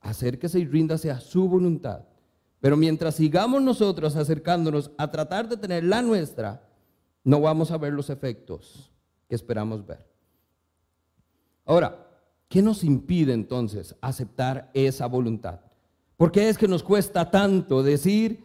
Acérquese 0.00 0.60
y 0.60 0.64
ríndase 0.64 1.10
a 1.10 1.20
su 1.20 1.46
voluntad. 1.46 2.06
Pero 2.58 2.76
mientras 2.78 3.16
sigamos 3.16 3.60
nosotros 3.60 4.16
acercándonos 4.16 4.92
a 4.96 5.10
tratar 5.10 5.46
de 5.46 5.58
tener 5.58 5.84
la 5.84 6.00
nuestra, 6.00 6.66
no 7.22 7.42
vamos 7.42 7.70
a 7.70 7.76
ver 7.76 7.92
los 7.92 8.08
efectos 8.08 8.90
que 9.30 9.36
esperamos 9.36 9.86
ver. 9.86 10.04
Ahora, 11.64 12.04
¿qué 12.48 12.60
nos 12.60 12.82
impide 12.82 13.32
entonces 13.32 13.94
aceptar 14.00 14.72
esa 14.74 15.06
voluntad? 15.06 15.60
¿Por 16.16 16.32
qué 16.32 16.48
es 16.48 16.58
que 16.58 16.66
nos 16.66 16.82
cuesta 16.82 17.30
tanto 17.30 17.84
decir, 17.84 18.42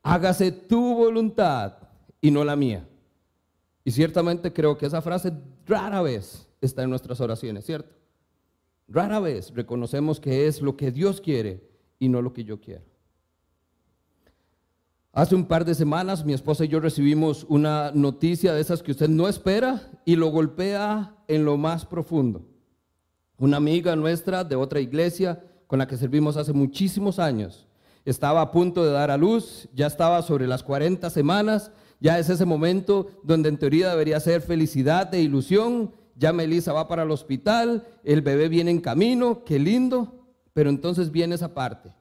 hágase 0.00 0.52
tu 0.52 0.94
voluntad 0.94 1.74
y 2.20 2.30
no 2.30 2.44
la 2.44 2.54
mía? 2.54 2.88
Y 3.82 3.90
ciertamente 3.90 4.52
creo 4.52 4.78
que 4.78 4.86
esa 4.86 5.02
frase 5.02 5.32
rara 5.66 6.02
vez 6.02 6.46
está 6.60 6.84
en 6.84 6.90
nuestras 6.90 7.20
oraciones, 7.20 7.66
¿cierto? 7.66 7.96
Rara 8.86 9.18
vez 9.18 9.52
reconocemos 9.52 10.20
que 10.20 10.46
es 10.46 10.62
lo 10.62 10.76
que 10.76 10.92
Dios 10.92 11.20
quiere 11.20 11.68
y 11.98 12.08
no 12.08 12.22
lo 12.22 12.32
que 12.32 12.44
yo 12.44 12.60
quiero. 12.60 12.84
Hace 15.18 15.34
un 15.34 15.46
par 15.46 15.64
de 15.64 15.74
semanas 15.74 16.24
mi 16.24 16.32
esposa 16.32 16.64
y 16.64 16.68
yo 16.68 16.78
recibimos 16.78 17.44
una 17.48 17.90
noticia 17.92 18.54
de 18.54 18.60
esas 18.60 18.84
que 18.84 18.92
usted 18.92 19.08
no 19.08 19.26
espera 19.26 19.90
y 20.04 20.14
lo 20.14 20.28
golpea 20.28 21.16
en 21.26 21.44
lo 21.44 21.56
más 21.56 21.84
profundo. 21.84 22.46
Una 23.36 23.56
amiga 23.56 23.96
nuestra 23.96 24.44
de 24.44 24.54
otra 24.54 24.78
iglesia 24.78 25.42
con 25.66 25.80
la 25.80 25.88
que 25.88 25.96
servimos 25.96 26.36
hace 26.36 26.52
muchísimos 26.52 27.18
años 27.18 27.66
estaba 28.04 28.40
a 28.40 28.52
punto 28.52 28.84
de 28.84 28.92
dar 28.92 29.10
a 29.10 29.16
luz, 29.16 29.68
ya 29.74 29.88
estaba 29.88 30.22
sobre 30.22 30.46
las 30.46 30.62
40 30.62 31.10
semanas, 31.10 31.72
ya 31.98 32.16
es 32.20 32.30
ese 32.30 32.44
momento 32.44 33.08
donde 33.24 33.48
en 33.48 33.58
teoría 33.58 33.90
debería 33.90 34.20
ser 34.20 34.40
felicidad 34.40 35.12
e 35.12 35.20
ilusión, 35.20 35.94
ya 36.14 36.32
Melissa 36.32 36.72
va 36.72 36.86
para 36.86 37.02
el 37.02 37.10
hospital, 37.10 37.88
el 38.04 38.22
bebé 38.22 38.48
viene 38.48 38.70
en 38.70 38.80
camino, 38.80 39.42
qué 39.44 39.58
lindo, 39.58 40.28
pero 40.52 40.70
entonces 40.70 41.10
viene 41.10 41.34
esa 41.34 41.54
parte. 41.54 41.92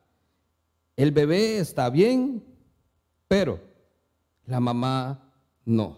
El 0.95 1.11
bebé 1.11 1.57
está 1.57 1.89
bien, 1.89 2.43
pero 3.27 3.59
la 4.45 4.59
mamá 4.59 5.33
no. 5.65 5.97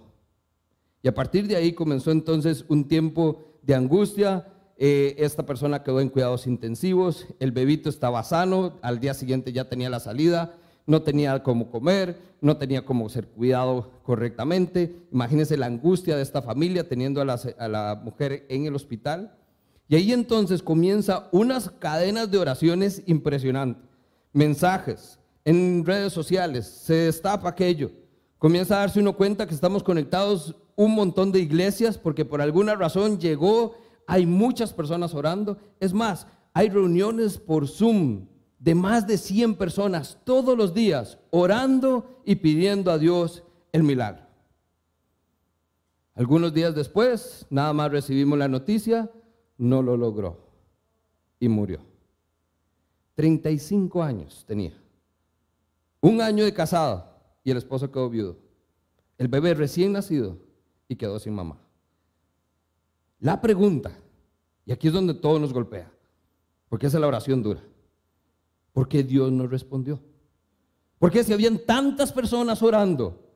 Y 1.02 1.08
a 1.08 1.13
partir 1.13 1.48
de 1.48 1.56
ahí 1.56 1.74
comenzó 1.74 2.12
entonces 2.12 2.65
un 2.68 2.88
tiempo 2.88 3.60
de 3.62 3.76
angustia. 3.76 4.48
Eh, 4.78 5.15
esta 5.18 5.46
persona 5.46 5.84
quedó 5.84 6.00
en 6.00 6.10
cuidados 6.10 6.48
intensivos, 6.48 7.28
el 7.39 7.52
bebito 7.52 7.89
estaba 7.89 8.24
sano, 8.24 8.80
al 8.82 9.02
día 9.02 9.13
siguiente 9.13 9.52
ya 9.52 9.68
tenía 9.68 9.89
la 9.89 10.00
salida, 10.00 10.56
no 10.86 11.02
tenía 11.02 11.44
cómo 11.44 11.70
comer, 11.70 12.18
no 12.39 12.56
tenía 12.56 12.86
cómo 12.86 13.10
ser 13.10 13.28
cuidado 13.28 13.92
correctamente. 14.04 14.96
Imagínense 15.12 15.58
la 15.58 15.65
angustia 15.65 16.15
de 16.15 16.22
esta 16.22 16.42
familia 16.42 16.88
teniendo 16.88 17.20
a 17.22 17.26
la, 17.26 17.39
a 17.58 17.68
la 17.68 18.02
mujer 18.02 18.46
en 18.48 18.65
el 18.65 18.76
hospital. 18.76 19.36
Y 19.89 19.96
ahí 19.96 20.13
entonces 20.13 20.63
comienza 20.63 21.28
unas 21.34 21.70
cadenas 21.72 22.32
de 22.32 22.38
oraciones 22.38 23.04
impresionantes, 23.06 23.84
mensajes, 24.32 25.19
en 25.50 25.84
redes 25.84 26.14
sociales, 26.14 26.68
se 26.68 26.94
destapa 26.94 27.50
aquello. 27.50 27.90
Comienza 28.38 28.76
a 28.76 28.80
darse 28.82 29.00
uno 29.00 29.18
cuenta 29.18 29.48
que 29.48 29.56
estamos 29.56 29.82
conectados 29.82 30.56
un 30.76 30.94
montón 30.94 31.32
de 31.32 31.40
iglesias 31.40 31.98
porque 31.98 32.24
por 32.24 32.40
alguna 32.40 32.76
razón 32.76 33.18
llegó, 33.18 33.74
hay 34.06 34.28
muchas 34.28 34.72
personas 34.72 35.16
orando. 35.16 35.58
Es 35.80 35.92
más, 35.92 36.28
hay 36.54 36.70
reuniones 36.70 37.40
por 37.40 37.68
Zoom 37.68 38.28
de 38.60 38.76
más 38.76 39.08
de 39.08 39.18
100 39.18 39.56
personas 39.56 40.20
todos 40.24 40.56
los 40.56 40.76
días 40.76 41.18
orando 41.32 42.22
y 42.26 42.36
pidiendo 42.36 42.92
a 42.92 43.00
Dios 43.00 43.42
el 43.72 43.82
milagro. 43.82 44.28
Algunos 46.14 46.54
días 46.54 46.76
después, 46.76 47.48
nada 47.50 47.74
más 47.74 47.90
recibimos 47.90 48.38
la 48.38 48.48
noticia, 48.48 49.10
no 49.58 49.82
lo 49.82 49.98
logró 49.98 50.46
y 51.40 51.50
murió. 51.50 51.80
35 53.16 54.04
años 54.04 54.44
tenía. 54.48 54.80
Un 56.02 56.22
año 56.22 56.46
de 56.46 56.54
casado 56.54 57.10
y 57.44 57.52
el 57.52 57.58
esposo 57.58 57.92
quedó 57.92 58.10
viudo. 58.10 58.38
El 59.18 59.28
bebé 59.28 59.54
recién 59.54 59.92
nacido 59.94 60.38
y 60.88 60.96
quedó 60.96 61.20
sin 61.20 61.34
mamá. 61.34 61.60
La 63.20 63.42
pregunta, 63.42 63.92
y 64.66 64.72
aquí 64.72 64.88
es 64.88 64.94
donde 64.94 65.14
todo 65.14 65.40
nos 65.40 65.52
golpea, 65.52 65.92
porque 66.70 66.88
esa 66.88 66.98
es 66.98 67.02
la 67.02 67.08
oración 67.08 67.44
dura. 67.44 67.62
¿Por 68.72 68.88
qué 68.88 69.04
Dios 69.04 69.32
no 69.32 69.46
respondió? 69.48 70.00
Porque 71.00 71.24
si 71.24 71.34
habían 71.34 71.60
tantas 71.60 72.14
personas 72.14 72.62
orando, 72.62 73.30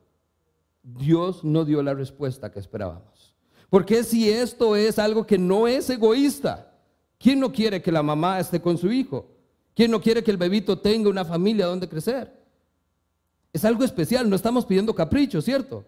Dios 0.82 1.44
no 1.44 1.64
dio 1.64 1.82
la 1.82 1.94
respuesta 1.94 2.50
que 2.50 2.60
esperábamos? 2.60 3.34
Porque 3.68 4.04
si 4.04 4.30
esto 4.30 4.76
es 4.76 4.98
algo 4.98 5.26
que 5.26 5.38
no 5.38 5.66
es 5.66 5.90
egoísta, 5.90 6.72
¿quién 7.18 7.40
no 7.40 7.50
quiere 7.52 7.82
que 7.82 7.90
la 7.90 8.02
mamá 8.02 8.38
esté 8.38 8.60
con 8.60 8.78
su 8.78 8.92
hijo? 8.92 9.30
¿Quién 9.74 9.90
no 9.90 10.00
quiere 10.00 10.22
que 10.22 10.30
el 10.30 10.36
bebito 10.36 10.78
tenga 10.78 11.10
una 11.10 11.24
familia 11.24 11.66
donde 11.66 11.88
crecer? 11.88 12.43
Es 13.54 13.64
algo 13.64 13.84
especial, 13.84 14.28
no 14.28 14.34
estamos 14.34 14.66
pidiendo 14.66 14.96
capricho, 14.96 15.40
¿cierto? 15.40 15.86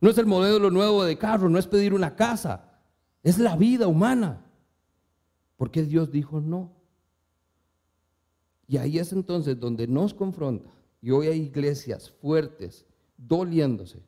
No 0.00 0.10
es 0.10 0.18
el 0.18 0.26
modelo 0.26 0.72
nuevo 0.72 1.04
de 1.04 1.16
carro, 1.16 1.48
no 1.48 1.56
es 1.56 1.68
pedir 1.68 1.94
una 1.94 2.16
casa, 2.16 2.80
es 3.22 3.38
la 3.38 3.56
vida 3.56 3.86
humana. 3.86 4.44
¿Por 5.56 5.70
qué 5.70 5.84
Dios 5.84 6.10
dijo 6.10 6.40
no? 6.40 6.72
Y 8.66 8.78
ahí 8.78 8.98
es 8.98 9.12
entonces 9.12 9.58
donde 9.58 9.86
nos 9.86 10.14
confronta. 10.14 10.68
Y 11.00 11.12
hoy 11.12 11.28
hay 11.28 11.42
iglesias 11.42 12.10
fuertes, 12.10 12.84
doliéndose. 13.16 14.02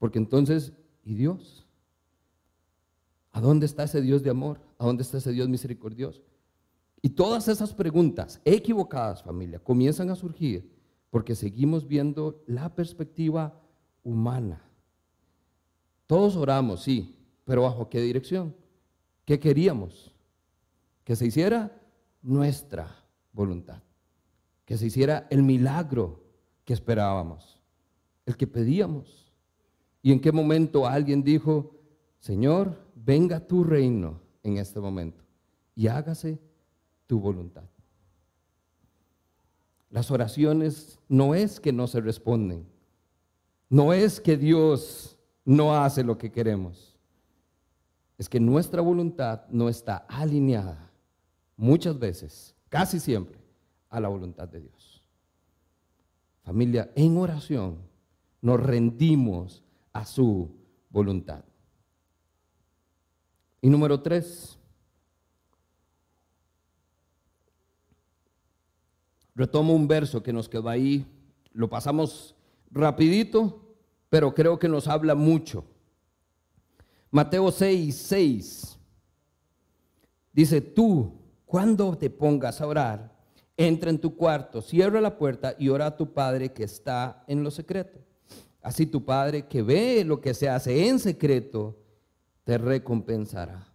Porque 0.00 0.18
entonces, 0.18 0.72
¿y 1.04 1.14
Dios? 1.14 1.64
¿A 3.30 3.40
dónde 3.40 3.66
está 3.66 3.84
ese 3.84 4.02
Dios 4.02 4.24
de 4.24 4.30
amor? 4.30 4.60
¿A 4.78 4.84
dónde 4.84 5.04
está 5.04 5.18
ese 5.18 5.30
Dios 5.30 5.48
misericordioso? 5.48 6.20
Y 7.00 7.10
todas 7.10 7.46
esas 7.46 7.72
preguntas 7.72 8.40
equivocadas, 8.44 9.22
familia, 9.22 9.60
comienzan 9.60 10.10
a 10.10 10.16
surgir 10.16 10.71
porque 11.12 11.34
seguimos 11.34 11.86
viendo 11.86 12.42
la 12.46 12.74
perspectiva 12.74 13.60
humana. 14.02 14.62
Todos 16.06 16.36
oramos, 16.36 16.84
sí, 16.84 17.18
pero 17.44 17.64
¿bajo 17.64 17.90
qué 17.90 18.00
dirección? 18.00 18.56
¿Qué 19.26 19.38
queríamos? 19.38 20.10
Que 21.04 21.14
se 21.14 21.26
hiciera 21.26 21.78
nuestra 22.22 22.96
voluntad, 23.30 23.82
que 24.64 24.78
se 24.78 24.86
hiciera 24.86 25.26
el 25.28 25.42
milagro 25.42 26.24
que 26.64 26.72
esperábamos, 26.72 27.60
el 28.24 28.34
que 28.34 28.46
pedíamos. 28.46 29.34
¿Y 30.00 30.12
en 30.12 30.20
qué 30.20 30.32
momento 30.32 30.86
alguien 30.86 31.22
dijo, 31.22 31.76
Señor, 32.20 32.86
venga 32.94 33.38
tu 33.38 33.64
reino 33.64 34.18
en 34.42 34.56
este 34.56 34.80
momento 34.80 35.22
y 35.74 35.88
hágase 35.88 36.40
tu 37.06 37.20
voluntad? 37.20 37.64
Las 39.92 40.10
oraciones 40.10 40.98
no 41.06 41.34
es 41.34 41.60
que 41.60 41.70
no 41.70 41.86
se 41.86 42.00
responden, 42.00 42.66
no 43.68 43.92
es 43.92 44.22
que 44.22 44.38
Dios 44.38 45.18
no 45.44 45.76
hace 45.76 46.02
lo 46.02 46.16
que 46.16 46.32
queremos, 46.32 46.98
es 48.16 48.26
que 48.26 48.40
nuestra 48.40 48.80
voluntad 48.80 49.42
no 49.50 49.68
está 49.68 49.98
alineada 50.08 50.90
muchas 51.58 51.98
veces, 51.98 52.56
casi 52.70 52.98
siempre, 52.98 53.38
a 53.90 54.00
la 54.00 54.08
voluntad 54.08 54.48
de 54.48 54.62
Dios. 54.62 55.06
Familia, 56.42 56.90
en 56.94 57.18
oración 57.18 57.76
nos 58.40 58.60
rendimos 58.60 59.62
a 59.92 60.06
su 60.06 60.50
voluntad. 60.88 61.44
Y 63.60 63.68
número 63.68 64.00
tres, 64.00 64.58
Retomo 69.34 69.74
un 69.74 69.88
verso 69.88 70.22
que 70.22 70.32
nos 70.32 70.48
quedó 70.48 70.68
ahí, 70.68 71.06
lo 71.52 71.68
pasamos 71.68 72.34
rapidito, 72.70 73.74
pero 74.08 74.34
creo 74.34 74.58
que 74.58 74.68
nos 74.68 74.88
habla 74.88 75.14
mucho. 75.14 75.64
Mateo 77.10 77.50
6, 77.50 77.94
6. 77.94 78.78
Dice, 80.32 80.60
tú, 80.60 81.12
cuando 81.44 81.96
te 81.96 82.10
pongas 82.10 82.60
a 82.60 82.66
orar, 82.66 83.12
entra 83.56 83.90
en 83.90 83.98
tu 83.98 84.16
cuarto, 84.16 84.62
cierra 84.62 85.00
la 85.00 85.18
puerta 85.18 85.54
y 85.58 85.68
ora 85.68 85.86
a 85.86 85.96
tu 85.96 86.12
Padre 86.12 86.52
que 86.52 86.64
está 86.64 87.24
en 87.26 87.42
lo 87.42 87.50
secreto. 87.50 88.00
Así 88.62 88.86
tu 88.86 89.04
Padre 89.04 89.46
que 89.46 89.62
ve 89.62 90.04
lo 90.04 90.20
que 90.20 90.34
se 90.34 90.48
hace 90.48 90.88
en 90.88 90.98
secreto, 90.98 91.78
te 92.44 92.58
recompensará. 92.58 93.71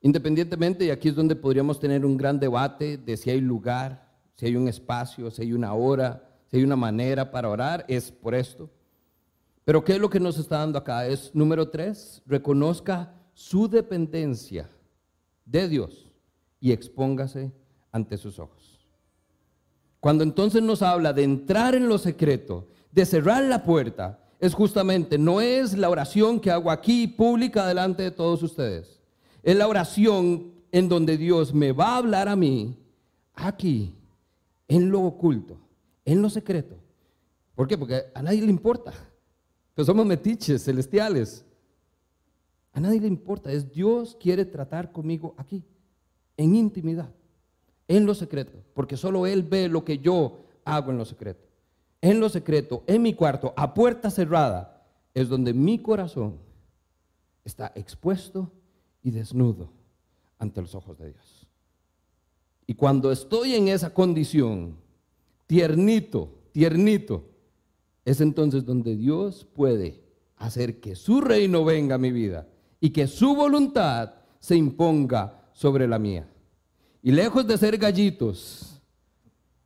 Independientemente, 0.00 0.84
y 0.84 0.90
aquí 0.90 1.08
es 1.08 1.16
donde 1.16 1.34
podríamos 1.34 1.80
tener 1.80 2.06
un 2.06 2.16
gran 2.16 2.38
debate 2.38 2.96
de 2.96 3.16
si 3.16 3.30
hay 3.30 3.40
lugar, 3.40 4.08
si 4.36 4.46
hay 4.46 4.56
un 4.56 4.68
espacio, 4.68 5.30
si 5.30 5.42
hay 5.42 5.52
una 5.52 5.74
hora, 5.74 6.24
si 6.46 6.56
hay 6.56 6.62
una 6.62 6.76
manera 6.76 7.30
para 7.30 7.48
orar, 7.48 7.84
es 7.88 8.12
por 8.12 8.34
esto. 8.34 8.70
Pero 9.64 9.84
¿qué 9.84 9.94
es 9.94 9.98
lo 9.98 10.08
que 10.08 10.20
nos 10.20 10.38
está 10.38 10.58
dando 10.58 10.78
acá? 10.78 11.06
Es 11.06 11.34
número 11.34 11.68
tres, 11.68 12.22
reconozca 12.26 13.12
su 13.34 13.68
dependencia 13.68 14.70
de 15.44 15.68
Dios 15.68 16.08
y 16.60 16.72
expóngase 16.72 17.52
ante 17.90 18.16
sus 18.16 18.38
ojos. 18.38 18.86
Cuando 20.00 20.22
entonces 20.22 20.62
nos 20.62 20.80
habla 20.80 21.12
de 21.12 21.24
entrar 21.24 21.74
en 21.74 21.88
lo 21.88 21.98
secreto, 21.98 22.68
de 22.92 23.04
cerrar 23.04 23.42
la 23.44 23.64
puerta, 23.64 24.20
es 24.38 24.54
justamente, 24.54 25.18
no 25.18 25.40
es 25.40 25.76
la 25.76 25.90
oración 25.90 26.38
que 26.38 26.52
hago 26.52 26.70
aquí 26.70 27.08
pública 27.08 27.66
delante 27.66 28.04
de 28.04 28.12
todos 28.12 28.44
ustedes 28.44 28.97
es 29.48 29.56
la 29.56 29.66
oración 29.66 30.52
en 30.70 30.90
donde 30.90 31.16
Dios 31.16 31.54
me 31.54 31.72
va 31.72 31.94
a 31.94 31.96
hablar 31.96 32.28
a 32.28 32.36
mí 32.36 32.76
aquí, 33.32 33.94
en 34.68 34.90
lo 34.90 35.00
oculto, 35.00 35.58
en 36.04 36.20
lo 36.20 36.28
secreto. 36.28 36.76
¿Por 37.54 37.66
qué? 37.66 37.78
Porque 37.78 38.02
a 38.14 38.20
nadie 38.20 38.42
le 38.42 38.50
importa. 38.50 38.92
que 39.74 39.86
somos 39.86 40.04
metiches 40.04 40.62
celestiales. 40.62 41.46
A 42.74 42.80
nadie 42.80 43.00
le 43.00 43.06
importa, 43.06 43.50
es 43.50 43.72
Dios 43.72 44.18
quiere 44.20 44.44
tratar 44.44 44.92
conmigo 44.92 45.34
aquí, 45.38 45.64
en 46.36 46.54
intimidad, 46.54 47.08
en 47.88 48.04
lo 48.04 48.14
secreto, 48.14 48.52
porque 48.74 48.98
solo 48.98 49.26
Él 49.26 49.44
ve 49.44 49.66
lo 49.70 49.82
que 49.82 49.96
yo 49.96 50.44
hago 50.62 50.90
en 50.90 50.98
lo 50.98 51.06
secreto. 51.06 51.48
En 52.02 52.20
lo 52.20 52.28
secreto, 52.28 52.84
en 52.86 53.00
mi 53.00 53.14
cuarto, 53.14 53.54
a 53.56 53.72
puerta 53.72 54.10
cerrada, 54.10 54.84
es 55.14 55.30
donde 55.30 55.54
mi 55.54 55.78
corazón 55.78 56.36
está 57.46 57.72
expuesto 57.74 58.52
y 59.08 59.10
desnudo 59.10 59.70
ante 60.38 60.60
los 60.60 60.74
ojos 60.74 60.98
de 60.98 61.12
Dios. 61.12 61.46
Y 62.66 62.74
cuando 62.74 63.10
estoy 63.10 63.54
en 63.54 63.68
esa 63.68 63.94
condición, 63.94 64.76
tiernito, 65.46 66.28
tiernito, 66.52 67.24
es 68.04 68.20
entonces 68.20 68.64
donde 68.64 68.96
Dios 68.96 69.46
puede 69.54 70.02
hacer 70.36 70.78
que 70.78 70.94
su 70.94 71.22
reino 71.22 71.64
venga 71.64 71.94
a 71.94 71.98
mi 71.98 72.12
vida 72.12 72.46
y 72.80 72.90
que 72.90 73.06
su 73.06 73.34
voluntad 73.34 74.14
se 74.38 74.56
imponga 74.56 75.50
sobre 75.54 75.88
la 75.88 75.98
mía. 75.98 76.28
Y 77.02 77.10
lejos 77.12 77.46
de 77.46 77.56
ser 77.56 77.78
gallitos, 77.78 78.80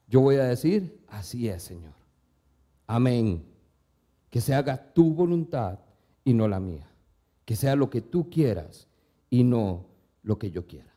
yo 0.06 0.20
voy 0.20 0.36
a 0.36 0.44
decir, 0.44 1.00
así 1.08 1.48
es, 1.48 1.64
Señor. 1.64 1.94
Amén. 2.86 3.44
Que 4.30 4.40
se 4.40 4.54
haga 4.54 4.92
tu 4.92 5.12
voluntad 5.12 5.80
y 6.24 6.32
no 6.32 6.46
la 6.46 6.60
mía. 6.60 6.88
Que 7.44 7.56
sea 7.56 7.74
lo 7.74 7.90
que 7.90 8.00
tú 8.00 8.30
quieras 8.30 8.86
y 9.32 9.44
no 9.44 9.86
lo 10.22 10.38
que 10.38 10.50
yo 10.50 10.66
quiera. 10.66 10.94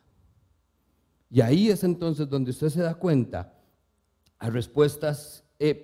Y 1.30 1.40
ahí 1.40 1.70
es 1.70 1.86
entonces 1.86 2.30
donde 2.30 2.52
usted 2.52 2.68
se 2.68 2.82
da 2.82 2.94
cuenta 2.94 3.58
a 4.38 4.50
respuestas, 4.50 5.46
eh, 5.58 5.82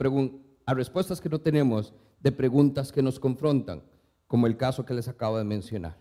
a 0.66 0.74
respuestas 0.74 1.22
que 1.22 1.30
no 1.30 1.40
tenemos 1.40 1.94
de 2.20 2.34
preguntas 2.34 2.92
que 2.92 3.02
nos 3.02 3.22
confrontan, 3.22 3.82
como 4.28 4.48
el 4.48 4.58
caso 4.58 4.86
que 4.86 4.94
les 4.94 5.08
acabo 5.08 5.38
de 5.38 5.46
mencionar. 5.46 5.98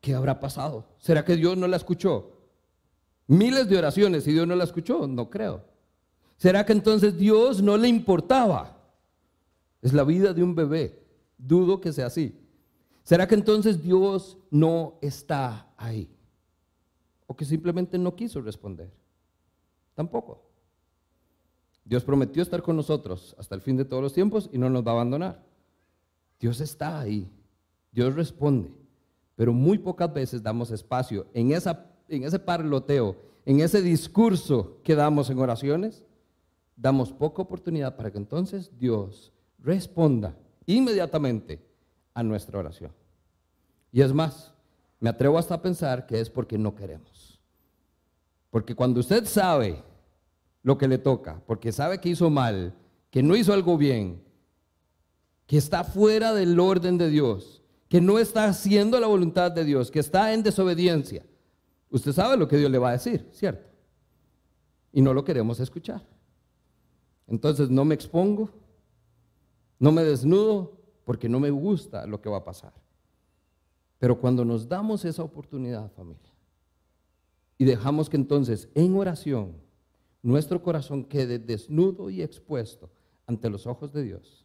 ¿Qué 0.00 0.14
habrá 0.14 0.40
pasado? 0.40 0.84
¿Será 0.98 1.24
que 1.24 1.36
Dios 1.36 1.56
no 1.56 1.68
la 1.68 1.76
escuchó? 1.76 2.32
Miles 3.28 3.68
de 3.68 3.78
oraciones 3.78 4.26
y 4.26 4.32
Dios 4.32 4.48
no 4.48 4.56
la 4.56 4.64
escuchó, 4.64 5.06
no 5.06 5.30
creo. 5.30 5.64
¿Será 6.36 6.66
que 6.66 6.72
entonces 6.72 7.16
Dios 7.16 7.62
no 7.62 7.76
le 7.76 7.86
importaba? 7.86 8.80
Es 9.80 9.92
la 9.92 10.02
vida 10.02 10.34
de 10.34 10.42
un 10.42 10.56
bebé. 10.56 11.06
Dudo 11.38 11.80
que 11.80 11.92
sea 11.92 12.06
así. 12.06 12.43
¿Será 13.04 13.28
que 13.28 13.34
entonces 13.34 13.82
Dios 13.82 14.38
no 14.50 14.98
está 15.02 15.70
ahí? 15.76 16.10
¿O 17.26 17.36
que 17.36 17.44
simplemente 17.44 17.98
no 17.98 18.16
quiso 18.16 18.40
responder? 18.40 18.90
Tampoco. 19.94 20.42
Dios 21.84 22.02
prometió 22.02 22.42
estar 22.42 22.62
con 22.62 22.76
nosotros 22.76 23.36
hasta 23.38 23.54
el 23.54 23.60
fin 23.60 23.76
de 23.76 23.84
todos 23.84 24.02
los 24.02 24.14
tiempos 24.14 24.48
y 24.52 24.58
no 24.58 24.70
nos 24.70 24.86
va 24.86 24.92
a 24.92 24.94
abandonar. 24.94 25.44
Dios 26.40 26.62
está 26.62 26.98
ahí. 26.98 27.30
Dios 27.92 28.14
responde. 28.14 28.72
Pero 29.36 29.52
muy 29.52 29.78
pocas 29.78 30.12
veces 30.12 30.42
damos 30.42 30.70
espacio 30.70 31.26
en, 31.34 31.52
esa, 31.52 31.90
en 32.08 32.24
ese 32.24 32.38
parloteo, 32.38 33.16
en 33.44 33.60
ese 33.60 33.82
discurso 33.82 34.78
que 34.82 34.94
damos 34.94 35.28
en 35.28 35.38
oraciones, 35.38 36.04
damos 36.74 37.12
poca 37.12 37.42
oportunidad 37.42 37.96
para 37.96 38.10
que 38.10 38.18
entonces 38.18 38.70
Dios 38.78 39.30
responda 39.58 40.38
inmediatamente 40.64 41.73
a 42.14 42.22
nuestra 42.22 42.58
oración. 42.58 42.92
Y 43.92 44.00
es 44.00 44.12
más, 44.12 44.52
me 45.00 45.10
atrevo 45.10 45.36
hasta 45.38 45.54
a 45.54 45.62
pensar 45.62 46.06
que 46.06 46.20
es 46.20 46.30
porque 46.30 46.56
no 46.56 46.74
queremos. 46.74 47.40
Porque 48.50 48.74
cuando 48.74 49.00
usted 49.00 49.26
sabe 49.26 49.82
lo 50.62 50.78
que 50.78 50.88
le 50.88 50.98
toca, 50.98 51.42
porque 51.46 51.72
sabe 51.72 52.00
que 52.00 52.08
hizo 52.08 52.30
mal, 52.30 52.74
que 53.10 53.22
no 53.22 53.36
hizo 53.36 53.52
algo 53.52 53.76
bien, 53.76 54.22
que 55.46 55.58
está 55.58 55.84
fuera 55.84 56.32
del 56.32 56.58
orden 56.58 56.96
de 56.96 57.10
Dios, 57.10 57.62
que 57.88 58.00
no 58.00 58.18
está 58.18 58.46
haciendo 58.46 58.98
la 58.98 59.06
voluntad 59.06 59.52
de 59.52 59.64
Dios, 59.64 59.90
que 59.90 60.00
está 60.00 60.32
en 60.32 60.42
desobediencia, 60.42 61.24
usted 61.90 62.12
sabe 62.12 62.36
lo 62.36 62.48
que 62.48 62.56
Dios 62.56 62.70
le 62.70 62.78
va 62.78 62.90
a 62.90 62.92
decir, 62.92 63.28
¿cierto? 63.32 63.68
Y 64.92 65.02
no 65.02 65.12
lo 65.12 65.24
queremos 65.24 65.60
escuchar. 65.60 66.02
Entonces 67.26 67.70
no 67.70 67.84
me 67.84 67.94
expongo, 67.94 68.50
no 69.78 69.92
me 69.92 70.02
desnudo, 70.02 70.83
porque 71.04 71.28
no 71.28 71.38
me 71.40 71.50
gusta 71.50 72.06
lo 72.06 72.20
que 72.20 72.28
va 72.28 72.38
a 72.38 72.44
pasar. 72.44 72.72
Pero 73.98 74.18
cuando 74.20 74.44
nos 74.44 74.68
damos 74.68 75.04
esa 75.04 75.22
oportunidad, 75.22 75.90
familia, 75.92 76.30
y 77.56 77.64
dejamos 77.64 78.08
que 78.08 78.16
entonces 78.16 78.68
en 78.74 78.96
oración 78.96 79.54
nuestro 80.22 80.62
corazón 80.62 81.04
quede 81.04 81.38
desnudo 81.38 82.10
y 82.10 82.22
expuesto 82.22 82.90
ante 83.26 83.48
los 83.48 83.66
ojos 83.66 83.92
de 83.92 84.02
Dios, 84.02 84.44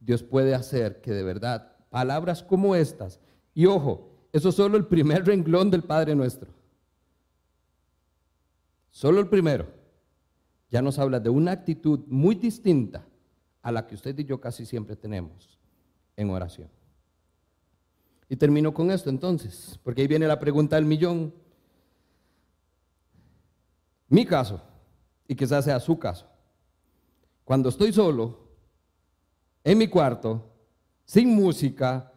Dios 0.00 0.22
puede 0.22 0.54
hacer 0.54 1.00
que 1.00 1.12
de 1.12 1.22
verdad 1.22 1.72
palabras 1.90 2.42
como 2.42 2.74
estas, 2.74 3.20
y 3.54 3.66
ojo, 3.66 4.10
eso 4.32 4.50
es 4.50 4.54
solo 4.54 4.76
el 4.76 4.86
primer 4.86 5.24
renglón 5.24 5.70
del 5.70 5.82
Padre 5.82 6.14
nuestro, 6.14 6.50
solo 8.90 9.20
el 9.20 9.28
primero, 9.28 9.66
ya 10.70 10.82
nos 10.82 10.98
habla 10.98 11.20
de 11.20 11.30
una 11.30 11.52
actitud 11.52 12.00
muy 12.06 12.34
distinta 12.34 13.06
a 13.62 13.72
la 13.72 13.86
que 13.86 13.94
usted 13.94 14.18
y 14.18 14.24
yo 14.24 14.40
casi 14.40 14.66
siempre 14.66 14.96
tenemos 14.96 15.54
en 16.16 16.30
oración. 16.30 16.68
Y 18.28 18.36
termino 18.36 18.72
con 18.72 18.90
esto 18.90 19.10
entonces, 19.10 19.78
porque 19.82 20.02
ahí 20.02 20.08
viene 20.08 20.26
la 20.26 20.40
pregunta 20.40 20.76
del 20.76 20.84
millón. 20.84 21.34
Mi 24.08 24.24
caso, 24.24 24.62
y 25.28 25.34
quizás 25.34 25.64
sea 25.64 25.80
su 25.80 25.98
caso, 25.98 26.26
cuando 27.44 27.68
estoy 27.68 27.92
solo, 27.92 28.48
en 29.62 29.78
mi 29.78 29.88
cuarto, 29.88 30.50
sin 31.04 31.34
música, 31.34 32.12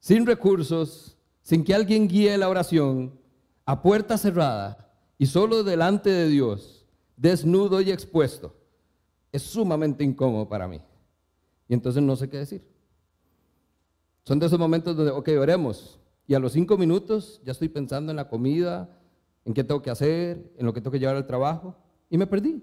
sin 0.00 0.26
recursos, 0.26 1.16
sin 1.42 1.64
que 1.64 1.74
alguien 1.74 2.08
guíe 2.08 2.36
la 2.38 2.48
oración, 2.48 3.18
a 3.64 3.80
puerta 3.80 4.18
cerrada 4.18 4.90
y 5.18 5.26
solo 5.26 5.62
delante 5.62 6.10
de 6.10 6.28
Dios, 6.28 6.86
desnudo 7.16 7.80
y 7.80 7.90
expuesto, 7.90 8.56
es 9.30 9.42
sumamente 9.42 10.02
incómodo 10.02 10.48
para 10.48 10.66
mí. 10.66 10.80
Y 11.68 11.74
entonces 11.74 12.02
no 12.02 12.16
sé 12.16 12.28
qué 12.28 12.38
decir. 12.38 12.71
Son 14.24 14.38
de 14.38 14.46
esos 14.46 14.58
momentos 14.58 14.96
donde, 14.96 15.12
ok, 15.12 15.28
oremos. 15.38 15.98
Y 16.26 16.34
a 16.34 16.38
los 16.38 16.52
cinco 16.52 16.78
minutos 16.78 17.40
ya 17.44 17.52
estoy 17.52 17.68
pensando 17.68 18.12
en 18.12 18.16
la 18.16 18.28
comida, 18.28 18.88
en 19.44 19.54
qué 19.54 19.64
tengo 19.64 19.82
que 19.82 19.90
hacer, 19.90 20.52
en 20.56 20.66
lo 20.66 20.72
que 20.72 20.80
tengo 20.80 20.92
que 20.92 20.98
llevar 20.98 21.16
al 21.16 21.26
trabajo. 21.26 21.76
Y 22.08 22.16
me 22.16 22.26
perdí. 22.26 22.62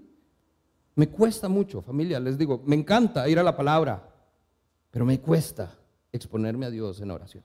Me 0.96 1.08
cuesta 1.08 1.48
mucho, 1.48 1.82
familia, 1.82 2.20
les 2.20 2.38
digo, 2.38 2.62
me 2.66 2.76
encanta 2.76 3.28
ir 3.30 3.40
a 3.40 3.44
la 3.44 3.56
palabra, 3.56 4.14
pero 4.92 5.06
me 5.06 5.20
cuesta 5.20 5.80
exponerme 6.12 6.66
a 6.66 6.70
Dios 6.70 7.00
en 7.00 7.12
oración. 7.12 7.44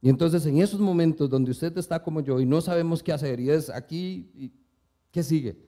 Y 0.00 0.08
entonces 0.08 0.46
en 0.46 0.58
esos 0.58 0.80
momentos 0.80 1.28
donde 1.28 1.50
usted 1.50 1.76
está 1.76 2.02
como 2.02 2.22
yo 2.22 2.40
y 2.40 2.46
no 2.46 2.60
sabemos 2.62 3.02
qué 3.02 3.12
hacer, 3.12 3.38
y 3.38 3.50
es 3.50 3.68
aquí, 3.68 4.50
¿qué 5.10 5.22
sigue? 5.22 5.58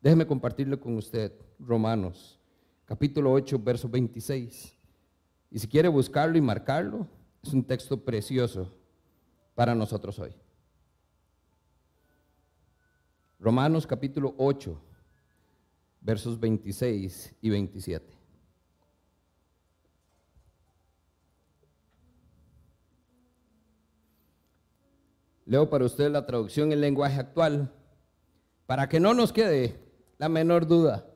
Déjeme 0.00 0.26
compartirle 0.26 0.78
con 0.78 0.96
usted 0.96 1.32
Romanos, 1.58 2.38
capítulo 2.86 3.30
8, 3.32 3.58
verso 3.58 3.86
26. 3.86 4.79
Y 5.50 5.58
si 5.58 5.66
quiere 5.66 5.88
buscarlo 5.88 6.38
y 6.38 6.40
marcarlo, 6.40 7.08
es 7.42 7.52
un 7.52 7.64
texto 7.64 8.04
precioso 8.04 8.72
para 9.54 9.74
nosotros 9.74 10.18
hoy. 10.18 10.32
Romanos 13.40 13.86
capítulo 13.86 14.34
8, 14.38 14.80
versos 16.00 16.38
26 16.38 17.34
y 17.40 17.50
27. 17.50 18.20
Leo 25.46 25.68
para 25.68 25.84
usted 25.84 26.12
la 26.12 26.26
traducción 26.26 26.70
en 26.70 26.80
lenguaje 26.80 27.18
actual, 27.18 27.72
para 28.66 28.88
que 28.88 29.00
no 29.00 29.14
nos 29.14 29.32
quede 29.32 29.80
la 30.18 30.28
menor 30.28 30.66
duda. 30.66 31.06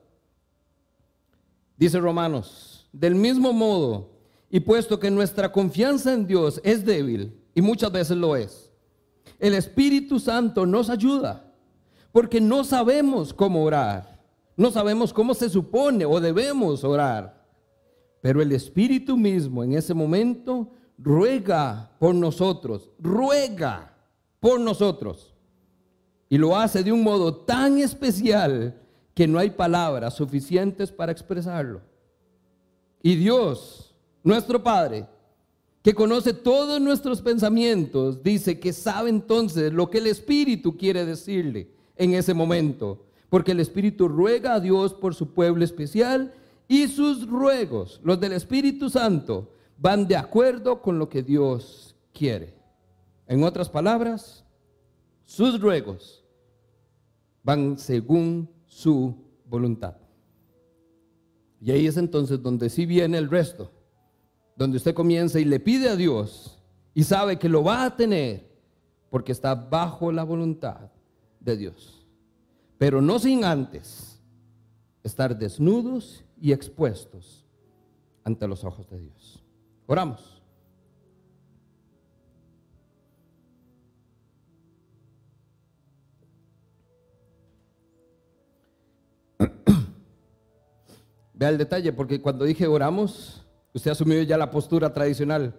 Dice 1.77 1.99
Romanos, 1.99 2.89
del 2.91 3.15
mismo 3.15 3.53
modo, 3.53 4.14
y 4.55 4.61
puesto 4.61 4.97
que 4.97 5.11
nuestra 5.11 5.51
confianza 5.51 6.13
en 6.13 6.25
Dios 6.25 6.61
es 6.63 6.85
débil, 6.85 7.37
y 7.53 7.61
muchas 7.61 7.91
veces 7.91 8.15
lo 8.15 8.37
es, 8.37 8.71
el 9.37 9.53
Espíritu 9.53 10.17
Santo 10.17 10.65
nos 10.65 10.89
ayuda, 10.89 11.51
porque 12.13 12.39
no 12.39 12.63
sabemos 12.63 13.33
cómo 13.33 13.65
orar, 13.65 14.17
no 14.55 14.71
sabemos 14.71 15.11
cómo 15.11 15.33
se 15.33 15.49
supone 15.49 16.05
o 16.05 16.21
debemos 16.21 16.85
orar, 16.85 17.45
pero 18.21 18.41
el 18.41 18.53
Espíritu 18.53 19.17
mismo 19.17 19.61
en 19.61 19.73
ese 19.73 19.93
momento 19.93 20.71
ruega 20.97 21.91
por 21.99 22.15
nosotros, 22.15 22.89
ruega 22.97 23.93
por 24.39 24.61
nosotros, 24.61 25.35
y 26.29 26.37
lo 26.37 26.55
hace 26.55 26.81
de 26.81 26.93
un 26.93 27.03
modo 27.03 27.35
tan 27.35 27.77
especial 27.79 28.81
que 29.13 29.27
no 29.27 29.37
hay 29.37 29.49
palabras 29.49 30.13
suficientes 30.13 30.93
para 30.93 31.11
expresarlo. 31.11 31.81
Y 33.03 33.17
Dios, 33.17 33.94
nuestro 34.25 34.61
Padre, 34.61 35.05
que 35.83 35.93
conoce 35.93 36.33
todos 36.33 36.81
nuestros 36.81 37.21
pensamientos, 37.21 38.23
dice 38.23 38.59
que 38.59 38.73
sabe 38.73 39.11
entonces 39.11 39.71
lo 39.71 39.89
que 39.89 39.99
el 39.99 40.07
Espíritu 40.07 40.75
quiere 40.75 41.05
decirle 41.05 41.69
en 41.95 42.15
ese 42.15 42.33
momento, 42.33 43.05
porque 43.29 43.51
el 43.51 43.59
Espíritu 43.59 44.07
ruega 44.07 44.55
a 44.55 44.59
Dios 44.59 44.95
por 44.95 45.13
su 45.13 45.31
pueblo 45.33 45.63
especial 45.63 46.33
y 46.67 46.87
sus 46.87 47.29
ruegos, 47.29 48.01
los 48.03 48.19
del 48.19 48.33
Espíritu 48.33 48.89
Santo, 48.89 49.51
van 49.77 50.07
de 50.07 50.15
acuerdo 50.15 50.81
con 50.81 50.97
lo 50.97 51.07
que 51.07 51.21
Dios 51.21 51.95
quiere. 52.11 52.55
En 53.27 53.43
otras 53.43 53.69
palabras, 53.69 54.43
sus 55.23 55.61
ruegos 55.61 56.23
van 57.43 57.77
según 57.77 58.49
su 58.65 59.15
voluntad. 59.47 59.97
Y 61.61 61.69
ahí 61.69 61.85
es 61.85 61.97
entonces 61.97 62.41
donde 62.41 62.71
sí 62.71 62.87
viene 62.87 63.19
el 63.19 63.29
resto, 63.29 63.71
donde 64.55 64.77
usted 64.77 64.93
comienza 64.93 65.39
y 65.39 65.45
le 65.45 65.59
pide 65.59 65.89
a 65.89 65.95
Dios 65.95 66.59
y 66.93 67.03
sabe 67.03 67.37
que 67.37 67.49
lo 67.49 67.63
va 67.63 67.83
a 67.85 67.95
tener 67.95 68.49
porque 69.09 69.31
está 69.31 69.53
bajo 69.55 70.11
la 70.11 70.23
voluntad 70.23 70.91
de 71.39 71.57
Dios. 71.57 72.05
Pero 72.77 73.01
no 73.01 73.19
sin 73.19 73.43
antes 73.43 74.19
estar 75.03 75.37
desnudos 75.37 76.23
y 76.41 76.51
expuestos 76.51 77.45
ante 78.23 78.47
los 78.47 78.63
ojos 78.63 78.89
de 78.89 78.99
Dios. 78.99 79.43
Oramos. 79.85 80.41
Vea 91.33 91.49
el 91.49 91.57
detalle, 91.57 91.91
porque 91.93 92.21
cuando 92.21 92.45
dije 92.45 92.65
oramos, 92.67 93.44
usted 93.75 93.91
asumió 93.91 94.21
ya 94.23 94.37
la 94.37 94.49
postura 94.49 94.91
tradicional. 94.93 95.53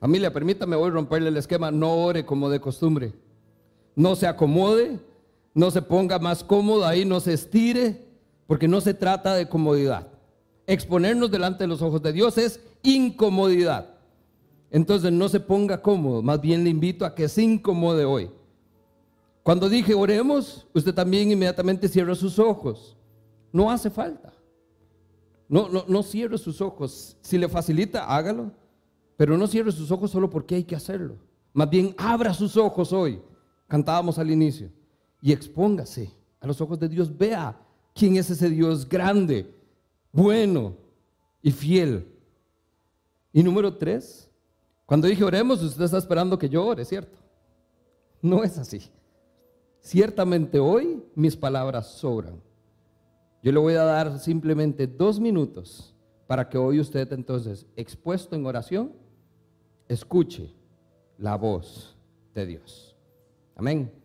Familia, 0.00 0.32
permítame 0.32 0.74
hoy 0.74 0.90
romperle 0.90 1.28
el 1.28 1.36
esquema, 1.36 1.70
no 1.70 1.94
ore 1.94 2.24
como 2.24 2.48
de 2.48 2.58
costumbre. 2.58 3.12
No 3.94 4.16
se 4.16 4.26
acomode, 4.26 4.98
no 5.54 5.70
se 5.70 5.82
ponga 5.82 6.18
más 6.18 6.42
cómodo 6.42 6.86
ahí, 6.86 7.04
no 7.04 7.20
se 7.20 7.34
estire, 7.34 8.02
porque 8.46 8.66
no 8.66 8.80
se 8.80 8.94
trata 8.94 9.34
de 9.34 9.46
comodidad. 9.46 10.08
Exponernos 10.66 11.30
delante 11.30 11.64
de 11.64 11.68
los 11.68 11.82
ojos 11.82 12.02
de 12.02 12.14
Dios 12.14 12.38
es 12.38 12.60
incomodidad. 12.82 13.90
Entonces 14.70 15.12
no 15.12 15.28
se 15.28 15.38
ponga 15.38 15.82
cómodo, 15.82 16.22
más 16.22 16.40
bien 16.40 16.64
le 16.64 16.70
invito 16.70 17.04
a 17.04 17.14
que 17.14 17.28
se 17.28 17.42
incomode 17.42 18.06
hoy. 18.06 18.30
Cuando 19.42 19.68
dije 19.68 19.92
oremos, 19.92 20.66
usted 20.72 20.94
también 20.94 21.30
inmediatamente 21.30 21.88
cierra 21.88 22.14
sus 22.14 22.38
ojos. 22.38 22.96
No 23.52 23.70
hace 23.70 23.90
falta. 23.90 24.32
No, 25.52 25.68
no, 25.68 25.84
no 25.86 26.02
cierre 26.02 26.38
sus 26.38 26.62
ojos. 26.62 27.14
Si 27.20 27.36
le 27.36 27.46
facilita, 27.46 28.06
hágalo. 28.06 28.50
Pero 29.18 29.36
no 29.36 29.46
cierre 29.46 29.70
sus 29.70 29.90
ojos 29.90 30.10
solo 30.10 30.30
porque 30.30 30.54
hay 30.54 30.64
que 30.64 30.74
hacerlo. 30.74 31.18
Más 31.52 31.68
bien, 31.68 31.94
abra 31.98 32.32
sus 32.32 32.56
ojos 32.56 32.90
hoy. 32.90 33.20
Cantábamos 33.68 34.18
al 34.18 34.30
inicio. 34.30 34.70
Y 35.20 35.30
expóngase 35.30 36.10
a 36.40 36.46
los 36.46 36.58
ojos 36.62 36.78
de 36.78 36.88
Dios. 36.88 37.14
Vea 37.14 37.54
quién 37.94 38.16
es 38.16 38.30
ese 38.30 38.48
Dios 38.48 38.88
grande, 38.88 39.54
bueno 40.10 40.74
y 41.42 41.50
fiel. 41.50 42.08
Y 43.30 43.42
número 43.42 43.76
tres, 43.76 44.30
cuando 44.86 45.06
dije 45.06 45.22
oremos, 45.22 45.62
usted 45.62 45.84
está 45.84 45.98
esperando 45.98 46.38
que 46.38 46.48
yo 46.48 46.64
ore, 46.64 46.86
¿cierto? 46.86 47.18
No 48.22 48.42
es 48.42 48.56
así. 48.56 48.80
Ciertamente 49.80 50.58
hoy 50.58 51.04
mis 51.14 51.36
palabras 51.36 51.88
sobran. 51.88 52.40
Yo 53.42 53.50
le 53.50 53.58
voy 53.58 53.74
a 53.74 53.82
dar 53.82 54.18
simplemente 54.18 54.86
dos 54.86 55.18
minutos 55.18 55.94
para 56.26 56.48
que 56.48 56.56
hoy 56.56 56.78
usted 56.78 57.12
entonces, 57.12 57.66
expuesto 57.76 58.36
en 58.36 58.46
oración, 58.46 58.92
escuche 59.88 60.54
la 61.18 61.36
voz 61.36 61.96
de 62.34 62.46
Dios. 62.46 62.96
Amén. 63.56 64.01